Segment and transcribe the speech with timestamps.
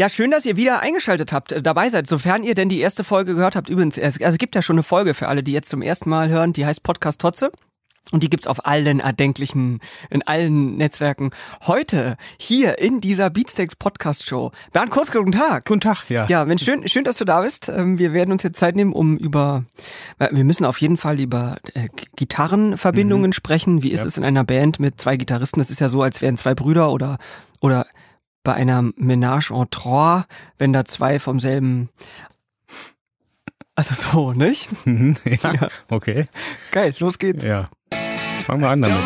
[0.00, 3.04] Ja, schön, dass ihr wieder eingeschaltet habt, äh, dabei seid, sofern ihr denn die erste
[3.04, 3.68] Folge gehört habt.
[3.68, 6.08] Übrigens, es, also es gibt ja schon eine Folge für alle, die jetzt zum ersten
[6.08, 7.52] Mal hören, die heißt Podcast Totze.
[8.10, 11.32] Und die gibt's auf allen erdenklichen, in allen Netzwerken.
[11.66, 14.52] Heute, hier in dieser Beatsteaks Podcast Show.
[14.72, 15.66] Bernd Kurz, guten Tag.
[15.66, 16.26] Guten Tag, ja.
[16.28, 17.68] Ja, Mensch, schön, schön, dass du da bist.
[17.68, 19.66] Ähm, Wir werden uns jetzt Zeit nehmen, um über,
[20.18, 23.82] äh, wir müssen auf jeden Fall über äh, Gitarrenverbindungen sprechen.
[23.82, 24.06] Wie ist Ja.
[24.06, 25.60] es in einer Band mit zwei Gitarristen?
[25.60, 27.18] Das ist ja so, als wären zwei Brüder oder,
[27.60, 27.84] oder
[28.42, 30.24] bei einer Ménage en trois,
[30.58, 31.90] wenn da zwei vom selben,
[33.74, 34.68] also so, nicht?
[34.86, 35.68] Mhm, ja.
[35.88, 36.24] Okay.
[36.72, 37.44] Geil, los geht's.
[37.44, 37.68] Ja.
[38.44, 39.02] Fangen wir an damit.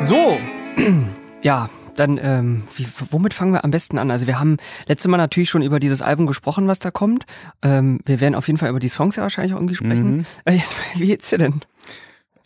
[0.00, 0.38] So,
[1.42, 4.10] ja, dann, ähm, wie, womit fangen wir am besten an?
[4.10, 7.26] Also wir haben letztes Mal natürlich schon über dieses Album gesprochen, was da kommt.
[7.62, 10.18] Ähm, wir werden auf jeden Fall über die Songs ja wahrscheinlich auch irgendwie sprechen.
[10.18, 10.26] Mhm.
[10.44, 11.60] Äh, jetzt, wie geht's dir denn?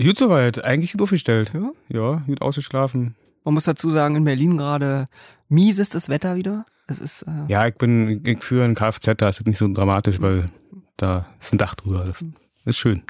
[0.03, 0.65] Gut soweit.
[0.65, 1.53] Eigentlich gut aufgestellt.
[1.55, 1.73] Ja?
[1.89, 3.15] Ja, gut ausgeschlafen.
[3.45, 5.07] Man muss dazu sagen, in Berlin gerade
[5.49, 6.65] mies ist das Wetter wieder.
[6.87, 9.73] Es ist, äh, Ja, ich bin, ich führe ein Kfz, da ist das nicht so
[9.73, 10.51] dramatisch, weil
[10.97, 12.05] da ist ein Dach drüber.
[12.05, 12.25] Das
[12.65, 13.03] ist schön.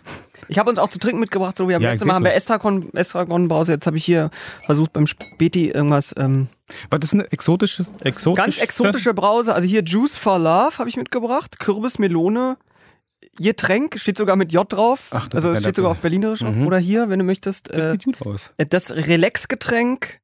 [0.50, 1.56] Ich habe uns auch zu trinken mitgebracht.
[1.56, 3.72] So, wir haben Ja, letztes Mal haben wir Estragon, Estragon Brause.
[3.72, 4.30] Jetzt habe ich hier
[4.66, 6.48] versucht beim Späti irgendwas ähm,
[6.90, 8.44] Was ist eine exotisches, exotisch?
[8.44, 9.54] ganz exotische Brause.
[9.54, 11.58] Also hier Juice for Love habe ich mitgebracht.
[11.60, 12.56] Kürbis, Melone,
[13.38, 15.08] Getränk steht sogar mit J drauf.
[15.12, 16.40] Ach, das also steht sogar auf Berlinerisch.
[16.42, 16.66] Mhm.
[16.66, 17.68] Oder hier, wenn du möchtest.
[17.70, 18.52] Das Äh, sieht gut aus.
[18.56, 20.20] das Relax-Getränk,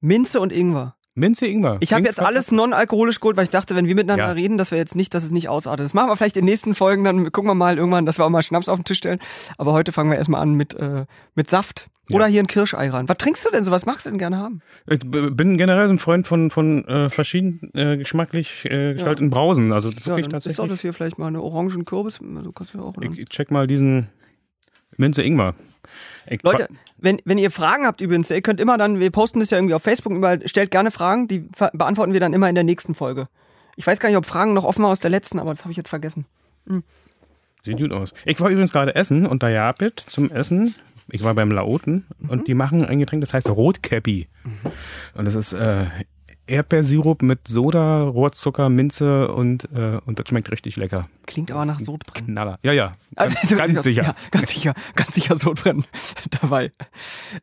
[0.00, 0.96] Minze und Ingwer.
[1.16, 1.76] Minze Ingwer.
[1.80, 4.32] Ich habe jetzt alles non-alkoholisch geholt, weil ich dachte, wenn wir miteinander Ja.
[4.32, 5.84] reden, dass wir jetzt nicht, dass es nicht ausartet.
[5.84, 8.24] Das machen wir vielleicht in den nächsten Folgen, dann gucken wir mal irgendwann, dass wir
[8.24, 9.20] auch mal Schnaps auf den Tisch stellen.
[9.56, 11.88] Aber heute fangen wir erstmal an mit, äh, mit Saft.
[12.08, 12.16] Ja.
[12.16, 13.08] Oder hier ein Kirschei ran.
[13.08, 13.70] Was trinkst du denn so?
[13.70, 14.60] Was magst du denn gerne haben?
[14.86, 19.72] Ich bin generell so ein Freund von, von äh, verschieden äh, geschmacklich äh, gestalteten Brausen.
[19.72, 20.68] Also das ist Ja, dann ist tatsächlich.
[20.68, 22.18] das hier vielleicht mal eine Orangen-Kürbis.
[22.36, 22.94] Also kannst du ja auch?
[23.00, 24.08] Ich, ich check mal diesen
[24.98, 25.54] Minze Ingwer.
[26.28, 29.50] Ich Leute, wenn, wenn ihr Fragen habt übrigens, ihr könnt immer dann, wir posten das
[29.50, 32.64] ja irgendwie auf Facebook, überall, stellt gerne Fragen, die beantworten wir dann immer in der
[32.64, 33.28] nächsten Folge.
[33.76, 35.72] Ich weiß gar nicht, ob Fragen noch offen waren aus der letzten, aber das habe
[35.72, 36.26] ich jetzt vergessen.
[37.62, 38.12] Sieht gut aus.
[38.24, 40.74] Ich war übrigens gerade essen und da Japit zum Essen.
[41.10, 44.28] Ich war beim Laoten und die machen ein Getränk, das heißt Rotkäppi.
[45.14, 45.84] Und das ist äh,
[46.46, 51.06] Erdbeersirup mit Soda, Rohrzucker, Minze und, äh, und das schmeckt richtig lecker.
[51.26, 52.26] Klingt aber nach Sodbrennen.
[52.34, 52.58] Knaller.
[52.62, 52.96] Ja, ja.
[53.16, 54.02] Also, Ganz, ganz sicher.
[54.02, 55.84] Ja, ganz sicher, ganz sicher Sodbrennen
[56.42, 56.72] dabei.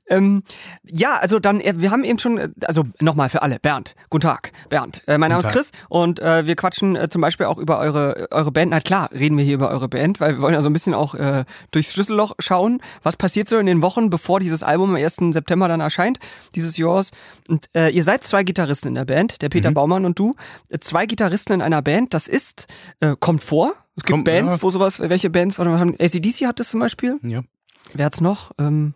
[0.10, 0.44] Ähm,
[0.84, 4.24] ja, also dann, äh, wir haben eben schon, äh, also nochmal für alle, Bernd, guten
[4.24, 5.02] Tag, Bernd.
[5.08, 5.50] Äh, mein Name ist.
[5.54, 8.72] Chris und äh, wir quatschen äh, zum Beispiel auch über eure, eure Band.
[8.72, 10.94] Na klar, reden wir hier über eure Band, weil wir wollen ja so ein bisschen
[10.94, 14.98] auch äh, durchs Schlüsselloch schauen, was passiert so in den Wochen, bevor dieses Album am
[14.98, 15.16] 1.
[15.32, 16.20] September dann erscheint,
[16.54, 17.12] dieses Yours.
[17.48, 19.76] Und äh, ihr seid zwei Gitarristen in der Band, der Peter Mhm.
[19.76, 20.36] Baumann und du.
[20.80, 22.68] Zwei Gitarristen in einer Band, das ist,
[23.00, 23.74] äh, kommt vor.
[23.96, 24.62] Es gibt Kommt, Bands, ja.
[24.62, 27.18] wo sowas, welche Bands, warte mal, haben, ACDC hat das zum Beispiel.
[27.24, 27.42] Ja.
[27.94, 28.52] Wer hat's noch?
[28.60, 28.94] Ähm,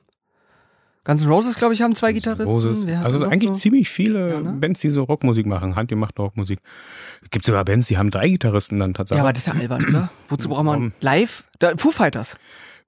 [1.03, 2.47] Guns N' Roses, glaube ich, haben zwei Gitarristen.
[2.47, 2.87] Roses.
[3.03, 3.59] Also eigentlich so?
[3.59, 4.53] ziemlich viele Ja, ne?
[4.53, 6.59] Bands, die so Rockmusik machen, handgemachte Rockmusik.
[7.29, 9.17] Gibt sogar Bands, die haben drei Gitarristen dann tatsächlich.
[9.19, 10.09] Ja, aber das ist ja albern, oder?
[10.29, 11.43] Wozu braucht man live?
[11.59, 12.37] Da, Foo Fighters.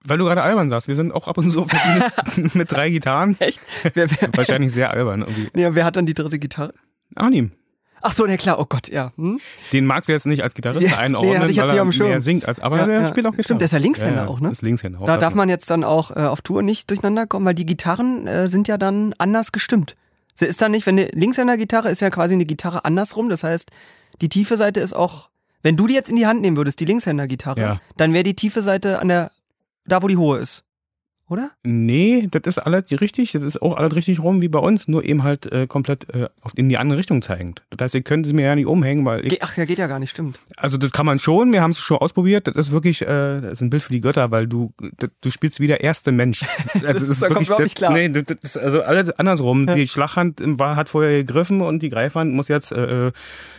[0.03, 1.67] Weil du gerade albern sagst, wir sind auch ab und zu
[2.37, 3.35] mit, mit drei Gitarren.
[3.39, 3.59] Echt?
[3.93, 5.49] Wer, wer, Wahrscheinlich sehr albern irgendwie.
[5.53, 6.73] nee, wer hat dann die dritte Gitarre?
[7.17, 7.51] Arnim.
[8.01, 9.11] Ach so, ne klar, oh Gott, ja.
[9.17, 9.39] Hm?
[9.73, 12.09] Den magst du jetzt nicht als Gitarrist Yes, nee, einordnen, hatte ich weil er Schirm.
[12.09, 12.45] mehr singt.
[12.47, 13.07] Als, aber Ja, der ja.
[13.07, 13.43] spielt auch Gitarre.
[13.43, 14.49] Stimmt, der ist ja Linkshänder ja, auch, ne?
[14.51, 14.99] Ist Linkshänder.
[15.05, 18.27] Da darf man jetzt dann auch äh, auf Tour nicht durcheinander kommen, weil die Gitarren
[18.27, 19.95] äh, sind ja dann anders gestimmt.
[20.39, 23.71] Ist dann nicht, wenn eine Linkshänder-Gitarre ist ja quasi eine Gitarre andersrum, das heißt,
[24.21, 25.29] die tiefe Seite ist auch,
[25.63, 27.81] wenn du die jetzt in die Hand nehmen würdest, die Linkshänder-Gitarre, Ja.
[27.97, 29.31] dann wäre die tiefe Seite an der,
[29.85, 30.63] da wo die hohe ist.
[31.29, 31.51] Oder?
[31.63, 33.33] Nee, das ist alles richtig.
[33.33, 36.29] Das ist auch alles richtig rum wie bei uns, nur eben halt äh, komplett äh,
[36.55, 37.63] in die andere Richtung zeigend.
[37.69, 39.87] Das heißt, ihr könnt sie mir ja nicht umhängen, weil ich, Ach ja, geht ja
[39.87, 40.39] gar nicht, stimmt.
[40.55, 41.51] also das kann man schon.
[41.51, 42.47] Wir haben es schon ausprobiert.
[42.47, 45.29] Das ist wirklich, äh, das ist ein Bild für die Götter, weil du, das, du
[45.29, 46.45] spielst wie der erste Mensch.
[46.87, 47.91] Also Das, ist Da kommt wirklich, das, nicht klar.
[47.91, 49.67] Nee, das, das ist also alles andersrum.
[49.67, 53.11] Die Schlaghand war, hat vorher gegriffen und die Greifhand muss jetzt äh, äh,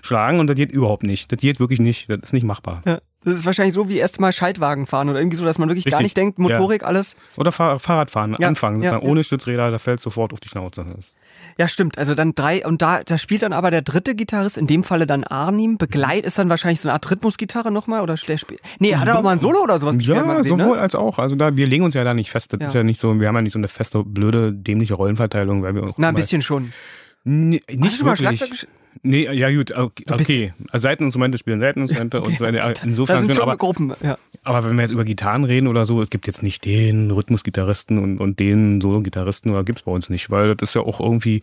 [0.03, 1.31] schlagen und das geht überhaupt nicht.
[1.31, 2.09] Das geht wirklich nicht.
[2.09, 2.83] Das ist nicht machbar.
[2.87, 3.01] Ja.
[3.25, 5.85] Das ist wahrscheinlich so wie erst mal Schaltwagen fahren oder irgendwie so, dass man wirklich
[5.87, 6.05] gar Richtig.
[6.05, 7.17] nicht denkt, Motorik, alles.
[7.37, 9.03] Oder Fahr Fahrradfahren Ja, anfangen, ja, ja.
[9.03, 10.87] ohne Stützräder, da fällt sofort auf die Schnauze.
[11.59, 11.99] Ja, stimmt.
[11.99, 15.07] Also dann drei, und da, da spielt dann aber der dritte Gitarrist, in dem Falle
[15.09, 15.79] dann Arnim.
[15.79, 18.61] Begleit ist dann wahrscheinlich so eine Art Rhythmusgitarre nochmal oder der spielt.
[18.79, 20.83] Nee, hat er auch mal ein Solo oder sowas gespielt, Ja, gesehen, sowohl ne?
[20.83, 21.19] als auch.
[21.19, 22.53] Also da, wir legen uns ja da nicht fest.
[22.53, 22.67] Das Ja.
[22.69, 25.75] ist ja nicht so, wir haben ja nicht so eine feste, blöde, dämliche Rollenverteilung, weil
[25.75, 26.73] wir auch Na, ein mal- bisschen schon.
[27.25, 28.39] Nee, Hast nicht du schon mal wirklich.
[28.39, 28.67] Schlagzeug gesch-
[29.03, 30.05] Nee, ja gut, okay.
[30.11, 30.53] Okay.
[30.71, 34.19] Also Seiteninstrumente spielen Seiteninstrumente und wenn, Da insofern sind sind schon aber, Gruppen, ja.
[34.43, 37.99] aber wenn wir jetzt über Gitarren reden oder so, es gibt jetzt nicht den Rhythmusgitarristen
[37.99, 41.43] und, und den Solo-Gitarristen oder gibt's bei uns nicht, weil das ist ja auch irgendwie,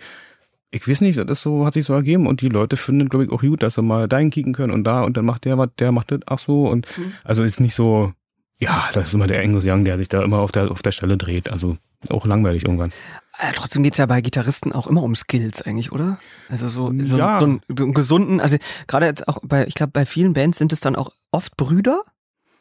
[0.71, 3.25] ich weiß nicht, das ist so, hat sich so ergeben und die Leute finden, glaube
[3.25, 5.57] ich, auch gut, dass sie mal dahin kicken können und da und dann macht der
[5.57, 7.13] was, der macht das, ach so und Mhm.
[7.23, 8.13] also ist nicht so,
[8.59, 10.91] Ja, das ist immer der Angus Young, der sich da immer auf der, auf der
[10.91, 11.51] Stelle dreht.
[11.51, 11.77] Also
[12.09, 12.91] auch langweilig irgendwann.
[13.39, 16.19] Äh, trotzdem geht's ja bei Gitarristen auch immer um Skills eigentlich, oder?
[16.49, 17.37] Also so, so, Ja.
[17.37, 18.55] so, einen, so einen gesunden, also
[18.87, 22.01] gerade jetzt auch bei, ich glaube, bei vielen Bands sind es dann auch oft Brüder.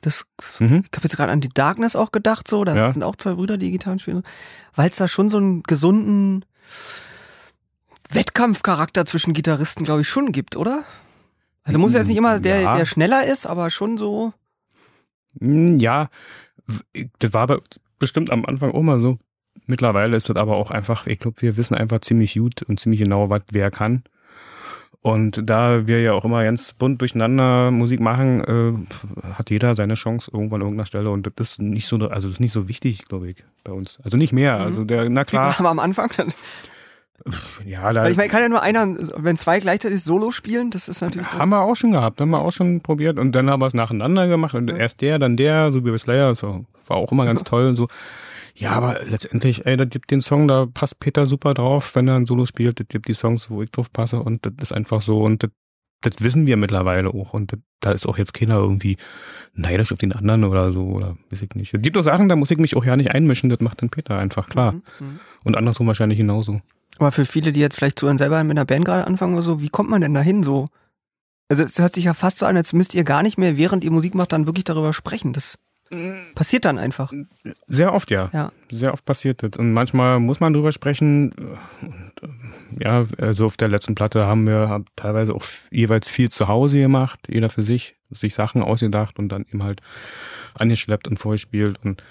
[0.01, 0.25] Das,
[0.59, 0.85] Mhm.
[0.91, 2.93] ich habe jetzt gerade an die Darkness auch gedacht, so, da Ja.
[2.93, 4.23] sind auch zwei Brüder, die Gitarren spielen,
[4.75, 6.45] weil es da schon so einen gesunden
[8.11, 10.85] Wettkampfcharakter zwischen Gitarristen, glaube ich, schon gibt, oder?
[11.65, 12.77] Also muss jetzt nicht immer der, Ja.
[12.77, 14.33] der schneller ist, aber schon so.
[15.41, 16.09] Hm, Ja,
[17.19, 17.61] das war aber
[17.99, 19.19] bestimmt am Anfang auch mal so.
[19.67, 23.01] Mittlerweile ist das aber auch einfach, ich glaube, wir wissen einfach ziemlich gut und ziemlich
[23.01, 24.03] genau, was wer kann.
[25.01, 29.95] Und da wir ja auch immer ganz bunt durcheinander Musik machen, äh, hat jeder seine
[29.95, 32.69] Chance irgendwann an irgendeiner Stelle und das ist nicht so, also das ist nicht so
[32.69, 33.99] wichtig, glaube ich, bei uns.
[34.03, 34.57] Also nicht mehr.
[34.57, 36.29] Also der, na klar, Aber am Anfang, dann,
[37.65, 40.89] ja, da weil ich meine, kann ja nur einer, wenn zwei gleichzeitig Solo spielen, das
[40.89, 41.33] ist natürlich.
[41.33, 43.75] haben wir auch schon gehabt, haben wir auch schon probiert und dann haben wir es
[43.75, 47.25] nacheinander gemacht und erst der, dann der, so wie bei Slayer, war, war auch immer
[47.25, 47.89] ganz toll und so.
[48.57, 52.17] Ja, aber letztendlich, ey, das gibt den Song, da passt Peter super drauf, wenn er
[52.17, 55.01] ein Solo spielt, das gibt die Songs, wo ich drauf passe und das ist einfach
[55.01, 55.51] so und das,
[56.03, 58.97] das wissen wir mittlerweile auch und das, da ist auch jetzt keiner irgendwie
[59.55, 61.75] neidisch auf den anderen oder so oder weiß ich nicht.
[61.75, 63.91] Es gibt auch Sachen, da muss ich mich auch ja nicht einmischen, das macht dann
[63.91, 64.73] Peter einfach, klar.
[64.73, 65.21] Mhm, mhm.
[65.45, 66.61] Und andersrum wahrscheinlich genauso.
[66.99, 69.61] Aber für viele, die jetzt vielleicht zuhören, selber mit einer Band gerade anfangen oder so,
[69.61, 70.69] wie kommt man denn dahin so?
[71.49, 73.85] Also es hört sich ja fast so an, als müsst ihr gar nicht mehr, während
[73.85, 75.33] ihr Musik macht, dann wirklich darüber sprechen.
[75.33, 75.59] Das
[76.35, 77.13] passiert dann einfach.
[77.67, 78.31] Sehr oft, ja.
[78.33, 78.53] Ja.
[78.71, 79.59] Sehr oft passiert das.
[79.59, 81.33] Und manchmal muss man drüber sprechen.
[81.83, 82.13] Und,
[82.81, 86.79] ja, also auf der letzten Platte haben wir haben teilweise auch jeweils viel zu Hause
[86.79, 89.81] gemacht, jeder für sich, sich Sachen ausgedacht und dann eben halt
[90.55, 91.79] angeschleppt und vorgespielt.
[91.85, 92.03] Und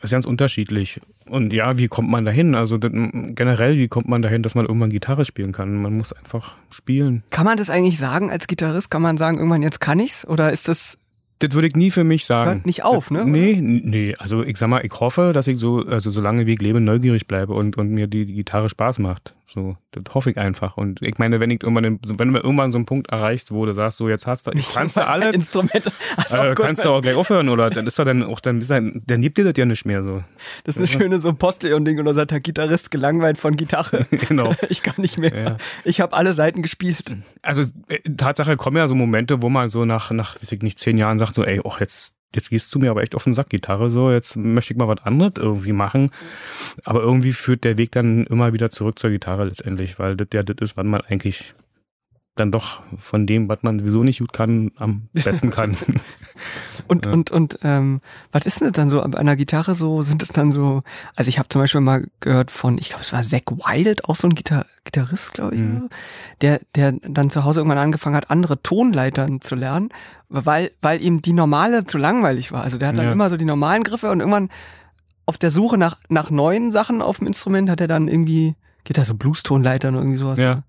[0.00, 1.00] das ist ganz unterschiedlich.
[1.28, 2.54] Und ja, wie kommt man dahin?
[2.54, 5.74] Also generell, wie kommt man dahin, dass man irgendwann Gitarre spielen kann?
[5.82, 7.22] Man muss einfach spielen.
[7.30, 8.90] Kann man das eigentlich sagen als Gitarrist?
[8.90, 10.26] Kann man sagen, irgendwann jetzt kann ich's?
[10.26, 10.98] Oder ist das,
[11.40, 12.50] Das würde ich nie für mich sagen.
[12.50, 13.24] Hört nicht auf, ne?
[13.24, 14.14] Nee, nee.
[14.18, 17.26] Also ich sag mal, ich hoffe, dass ich so, also solange wie ich lebe, neugierig
[17.26, 19.34] bleibe und, und mir die, die Gitarre Spaß macht.
[19.50, 20.76] So, das hoffe ich einfach.
[20.76, 23.64] Und ich meine, wenn ich irgendwann, den- wenn du irgendwann so einen Punkt erreichst, wo
[23.64, 25.90] du sagst, so jetzt hast du, ich kannst du alle, Instrument.
[26.16, 29.02] Also äh, kannst du auch gleich aufhören oder dann ist doch dann auch dann, dann
[29.06, 30.22] dann gibt dir das ja nicht mehr so.
[30.64, 34.06] das ist eine schöne so Postillon-Ding oder sagt der Gitarrist gelangweilt von Gitarre.
[34.28, 34.54] Genau.
[34.68, 35.34] Ich kann nicht mehr.
[35.34, 35.56] Ja.
[35.84, 37.16] Ich habe alle Seiten gespielt.
[37.40, 40.78] Also äh, Tatsache kommen ja so Momente, wo man so nach, nach, weiß ich nicht,
[40.78, 43.34] zehn Jahren sagt so, ey, oh, jetzt, jetzt gehst du mir aber echt auf den
[43.34, 46.10] Sack, Gitarre, so, jetzt möchte ich mal was anderes irgendwie machen.
[46.84, 50.42] Aber irgendwie führt der Weg dann immer wieder zurück zur Gitarre letztendlich, weil das ja
[50.42, 51.54] das ist, was man eigentlich
[52.38, 55.76] dann doch von dem, was man sowieso nicht gut kann, am besten kann.
[56.86, 57.12] Und, Ja.
[57.12, 58.00] und, und, ähm,
[58.32, 60.02] was ist denn das dann so bei einer Gitarre so?
[60.02, 60.82] Sind es dann so,
[61.16, 64.14] also ich habe zum Beispiel mal gehört von, ich glaube, es war Zack Wild, auch
[64.16, 65.80] so ein Gitar Gitarrist, glaube ich, Mhm.
[65.80, 65.88] so,
[66.40, 69.90] der, der dann zu Hause irgendwann angefangen hat, andere Tonleitern zu lernen,
[70.28, 72.62] weil, weil ihm die normale zu langweilig war.
[72.62, 73.12] Also der hat dann Ja.
[73.12, 74.48] immer so die normalen Griffe und irgendwann
[75.26, 78.96] auf der Suche nach, nach neuen Sachen auf dem Instrument hat er dann irgendwie, geht
[78.96, 80.38] da so Blues-Tonleitern oder irgendwie sowas.
[80.38, 80.62] ja.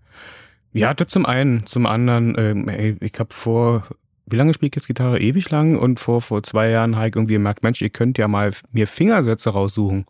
[0.73, 1.65] Ja, das zum einen.
[1.65, 3.87] Zum anderen, ähm, ey, ich habe vor,
[4.25, 5.19] wie lange spiele ich jetzt Gitarre?
[5.19, 5.75] Ewig lang.
[5.77, 8.87] Und vor, vor zwei Jahren habe ich irgendwie gemerkt, Mensch, ihr könnt ja mal mir
[8.87, 10.05] Fingersätze raussuchen.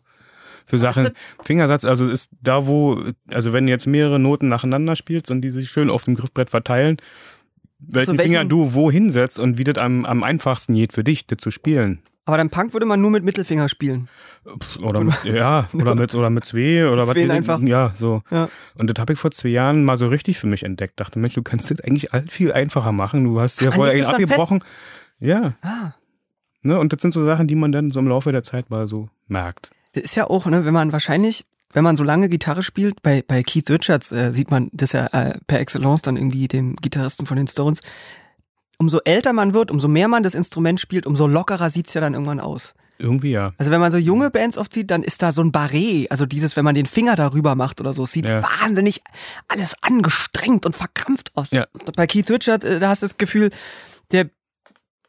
[0.66, 1.10] Für Sachen,
[1.42, 5.50] Fingersatz, also ist da, wo, also wenn du jetzt mehrere Noten nacheinander spielst und die
[5.50, 6.98] sich schön auf dem Griffbrett verteilen,
[7.80, 11.26] welchen welchen- Finger du wo hinsetzt und wie das am, am einfachsten geht für dich,
[11.26, 12.02] das zu spielen.
[12.26, 14.08] Aber dann Punk würde man nur mit Mittelfinger spielen.
[14.82, 17.16] Oder mit, ja, oder mit, oder mit zwei oder was.
[17.16, 17.60] Weiß ich- einfach.
[17.60, 18.22] Ja, so.
[18.30, 18.48] Ja.
[18.76, 21.00] Und das habe ich vor zwei Jahren mal so richtig für mich entdeckt.
[21.00, 23.24] Dachte, Mensch, du kannst das eigentlich all viel einfacher machen.
[23.24, 24.62] Du hast ja vorher einen abgebrochen.
[25.18, 25.54] Ja.
[25.62, 25.92] Ah.
[26.62, 26.78] Ne?
[26.78, 29.08] Und das sind so Sachen, die man dann so im Laufe der Zeit mal so
[29.28, 29.70] merkt.
[29.92, 33.24] Das ist ja auch, ne, wenn man wahrscheinlich, wenn man so lange Gitarre spielt, bei,
[33.26, 37.26] bei Keith Richards äh, sieht man das ja äh, per Excellence dann irgendwie dem Gitarristen
[37.26, 37.80] von den Stones.
[38.80, 42.14] Umso älter man wird, umso mehr man das Instrument spielt, umso lockerer sieht's ja dann
[42.14, 42.72] irgendwann aus.
[42.98, 43.52] Irgendwie ja.
[43.58, 46.24] Also wenn man so junge Bands oft sieht, dann ist da so ein Barret, also
[46.24, 48.42] dieses, wenn man den Finger darüber macht oder so, sieht Ja.
[48.42, 49.02] wahnsinnig
[49.48, 51.48] alles angestrengt und verkrampft aus.
[51.50, 51.66] Ja.
[51.94, 53.50] Bei Keith Richards, äh, da hast du das Gefühl,
[54.12, 54.30] der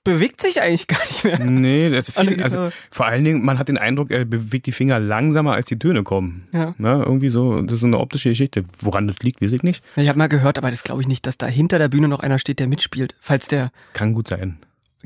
[0.04, 1.40] bewegt sich eigentlich gar nicht mehr.
[1.40, 4.66] Nee, das An der viel, also vor allen Dingen, man hat den Eindruck, er bewegt
[4.66, 6.48] die Finger langsamer, als die Töne kommen.
[6.52, 6.74] Ja.
[6.78, 7.04] Ne?
[7.06, 8.66] Irgendwie so, das ist so eine optische Geschichte.
[8.80, 9.84] Woran das liegt, weiß ich nicht.
[9.96, 12.20] Ich habe mal gehört, aber das glaube ich nicht, dass da hinter der Bühne noch
[12.20, 13.16] einer steht, der mitspielt.
[13.20, 14.58] Falls der Das kann gut sein.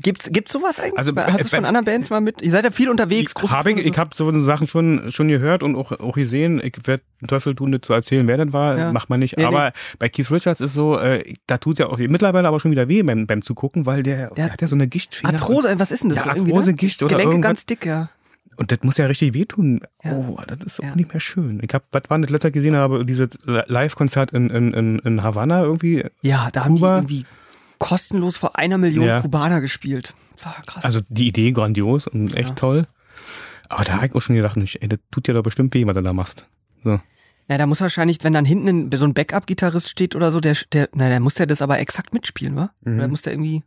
[0.02, 0.98] Gibt's, gibt's sowas eigentlich?
[0.98, 2.42] Also, Hast du von anderen Bands mal mit?
[2.42, 3.32] Ihr seid ja viel unterwegs.
[3.34, 6.60] Hab ich Touren und ich habe so Sachen schon schon gehört und auch, auch gesehen.
[6.62, 8.76] Ich werde Teufel tun, nicht zu erzählen, wer das war.
[8.78, 8.92] Ja.
[8.92, 9.36] Macht man nicht.
[9.36, 9.48] Nee, nee.
[9.48, 12.88] aber bei Keith Richards ist so, äh, da tut ja auch mittlerweile aber schon wieder
[12.88, 15.32] weh beim, beim Zugucken, weil der, der hat ja so eine Gichtfinger.
[15.32, 16.18] Arthrose, was ist denn das?
[16.18, 16.76] Ja, so irgendwie, Arthrose, ne?
[16.76, 17.48] Gicht oder Gelenke irgendwas.
[17.48, 18.10] ganz dick, ja.
[18.58, 19.80] Und das muss ja richtig wehtun.
[20.02, 20.12] Ja.
[20.12, 20.94] Oh, das ist auch Ja.
[20.96, 21.60] nicht mehr schön.
[21.62, 25.62] Ich habe, was war das letzte gesehen habe, dieses Live-Konzert in, in, in, in Havanna
[25.62, 26.04] irgendwie.
[26.22, 26.96] Ja, da haben die Kuba.
[26.96, 27.24] irgendwie
[27.78, 29.20] kostenlos vor einer Million Ja.
[29.20, 30.14] Kubaner gespielt.
[30.42, 30.84] War krass.
[30.84, 32.54] Also die Idee grandios und echt Ja.
[32.54, 32.86] toll.
[33.68, 35.94] Aber da habe ich auch schon gedacht, ey, das tut dir doch bestimmt weh, was
[35.94, 36.46] du da machst.
[36.84, 37.00] So.
[37.48, 40.56] na, da muss wahrscheinlich, wenn dann hinten ein, so ein Backup-Gitarrist steht oder so, der,
[40.72, 42.70] der, na, der muss der das aber exakt mitspielen, wa?
[42.82, 42.96] Mhm.
[42.98, 43.62] Oder muss der irgendwie,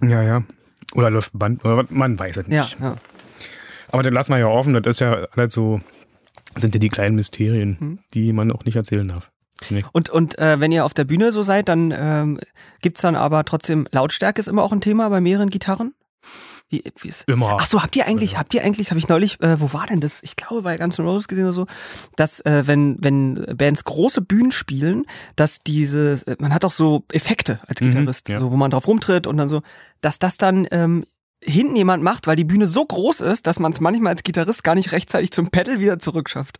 [0.00, 0.44] Ja, ja.
[0.94, 2.78] Oder läuft Band, oder man weiß es ja, nicht.
[2.80, 2.96] ja.
[3.90, 5.80] Aber das lassen wir ja offen, das ist ja alles so,
[6.56, 7.98] sind ja die kleinen Mysterien, Mhm.
[8.14, 9.30] die man auch nicht erzählen darf.
[9.70, 9.84] Nee.
[9.92, 12.40] Und, und äh, wenn ihr auf der Bühne so seid, dann ähm,
[12.80, 15.94] gibt's dann aber trotzdem, Lautstärke ist immer auch ein Thema bei mehreren Gitarren?
[16.68, 17.58] Wie, wie ist, Immer.
[17.60, 20.00] Ach so, habt ihr eigentlich, habt ihr eigentlich, habe ich neulich, äh, wo war denn
[20.00, 20.22] das?
[20.22, 21.66] Ich glaube bei Guns N' Roses gesehen oder so,
[22.16, 25.04] dass äh, wenn wenn Bands große Bühnen spielen,
[25.36, 28.38] dass diese, äh, man hat auch so Effekte als Mhm, Gitarrist, ja.
[28.38, 29.60] so wo man drauf rumtritt und dann so,
[30.00, 31.04] dass das dann ähm,
[31.44, 34.64] hinten jemand macht, weil die Bühne so groß ist, dass man es manchmal als Gitarrist
[34.64, 36.58] gar nicht rechtzeitig zum Pedal wieder zurückschafft.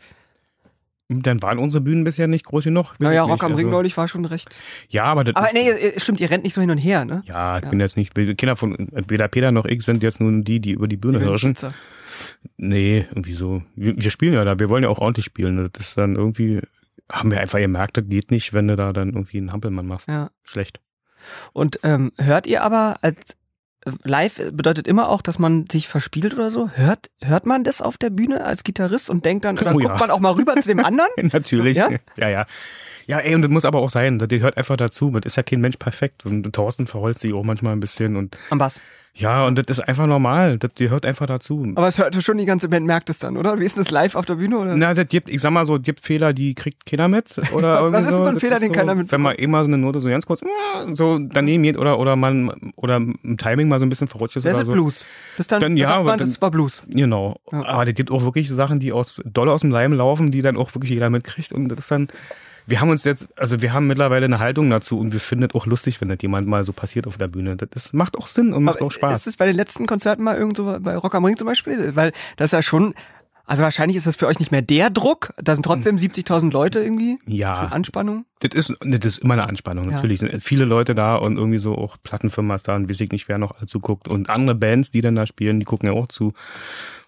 [1.09, 2.95] Dann waren unsere Bühnen bisher nicht groß genug.
[2.99, 3.43] Naja, Rock nicht.
[3.45, 4.59] am Ring Also, neulich war schon recht.
[4.89, 7.05] Ja, aber das Aber ist, nee, äh, stimmt, ihr rennt nicht so hin und her,
[7.05, 7.23] ne?
[7.27, 7.71] Ja, ich Ja.
[7.71, 10.89] bin jetzt nicht, Kinder von, weder Peter noch ich sind jetzt nun die, die über
[10.89, 11.53] die Bühne hirschen.
[11.55, 11.75] Pizza.
[12.57, 13.63] Nee, irgendwie so.
[13.75, 15.69] Wir, wir spielen ja da, wir wollen ja auch ordentlich spielen.
[15.73, 16.61] Das ist dann irgendwie,
[17.11, 20.09] haben wir einfach gemerkt, das geht nicht, wenn du da dann irgendwie einen Hampelmann machst.
[20.09, 20.31] Ja.
[20.45, 20.81] Schlecht.
[21.53, 23.37] Und ähm, hört ihr aber als
[24.05, 26.71] live bedeutet immer auch, dass man sich verspielt oder so?
[26.71, 29.85] Hört hört man das auf der Bühne als Gitarrist und denkt dann oder Oh guckt
[29.89, 29.97] ja.
[29.99, 31.11] man auch mal rüber zu dem anderen?
[31.33, 31.77] Natürlich.
[31.77, 31.91] Ja?
[32.17, 32.29] Ja?
[32.29, 32.47] ja,
[33.07, 33.19] ja.
[33.19, 34.19] ey, und das muss aber auch sein.
[34.19, 35.11] Das gehört einfach dazu.
[35.11, 36.25] Das ist ja kein Mensch perfekt.
[36.27, 38.17] Und Thorsten verholzt sich auch manchmal ein bisschen.
[38.17, 38.81] Und Am Bass.
[39.15, 40.59] Ja, und das ist einfach normal.
[40.59, 41.67] Das gehört einfach dazu.
[41.75, 43.61] Aber es hört schon die ganze Band merkt es dann, oder?
[43.61, 44.75] Wie ist das live auf der Bühne oder?
[44.77, 47.37] Na, das gibt, ich sag mal so, es gibt Fehler, die kriegt keiner mit.
[47.53, 49.13] Oder Was- irgendwie was ist so ein Das Fehler, den so, keiner mitbekommt?
[49.13, 50.41] Wenn man eh mal so eine Note so ganz kurz
[50.95, 54.47] so daneben geht oder, oder man, oder im Timing mal so ein bisschen verrutscht ist
[54.47, 54.73] das oder ist so.
[54.73, 55.05] Blues.
[55.37, 56.83] Das dann, Dann ja, man, dann- das war Blues.
[56.89, 57.37] Genau.
[57.53, 57.67] Ja.
[57.67, 60.57] Aber es gibt auch wirklich Sachen, die aus, doll aus dem Leim laufen, die dann
[60.57, 61.53] auch wirklich jeder mitkriegt.
[61.53, 62.09] Und das ist dann,
[62.67, 65.55] wir haben uns jetzt, also wir haben mittlerweile eine Haltung dazu und wir finden es
[65.55, 67.57] auch lustig, wenn das jemand mal so passiert auf der Bühne.
[67.57, 69.21] Das macht auch Sinn und macht Aber auch Spaß.
[69.21, 71.95] Ist es bei den letzten Konzerten mal irgend so bei Rock am Ring zum Beispiel?
[71.97, 72.95] Weil das ist ja schon,
[73.45, 75.33] also wahrscheinlich ist das für euch nicht mehr der Druck.
[75.37, 77.19] Da sind trotzdem 70.000 Leute irgendwie.
[77.27, 77.57] Ja.
[77.57, 78.25] Schon Anspannung.
[78.41, 79.93] Das ist, das ist immer eine Anspannung, Ja.
[79.97, 80.19] natürlich.
[80.21, 83.29] sind viele Leute da und irgendwie so auch Plattenfirmen ist da und weiß ich nicht,
[83.29, 84.09] wer noch zuguckt.
[84.09, 86.33] Und andere Bands, die dann da spielen, die gucken ja auch zu.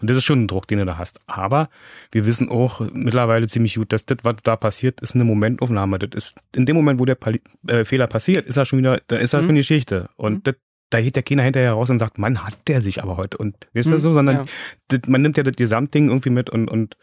[0.01, 1.19] Und das ist schon ein Druck, den du da hast.
[1.27, 1.69] Aber
[2.13, 5.99] wir wissen auch mittlerweile ziemlich gut, dass das, was da passiert, ist eine Momentaufnahme.
[5.99, 9.01] Das ist, in dem Moment, wo der Pali äh, Fehler passiert, ist er schon wieder,
[9.09, 9.47] dann ist er Mhm.
[9.47, 10.09] schon Geschichte.
[10.17, 10.55] Und das,
[10.91, 13.39] da geht der keiner hinterher raus und sagt, Mann, hat der sich aber heute.
[13.39, 14.45] Und weißt du Mhm, so, sondern ja.
[14.89, 16.97] das, man nimmt ja das Gesamtding irgendwie mit und, und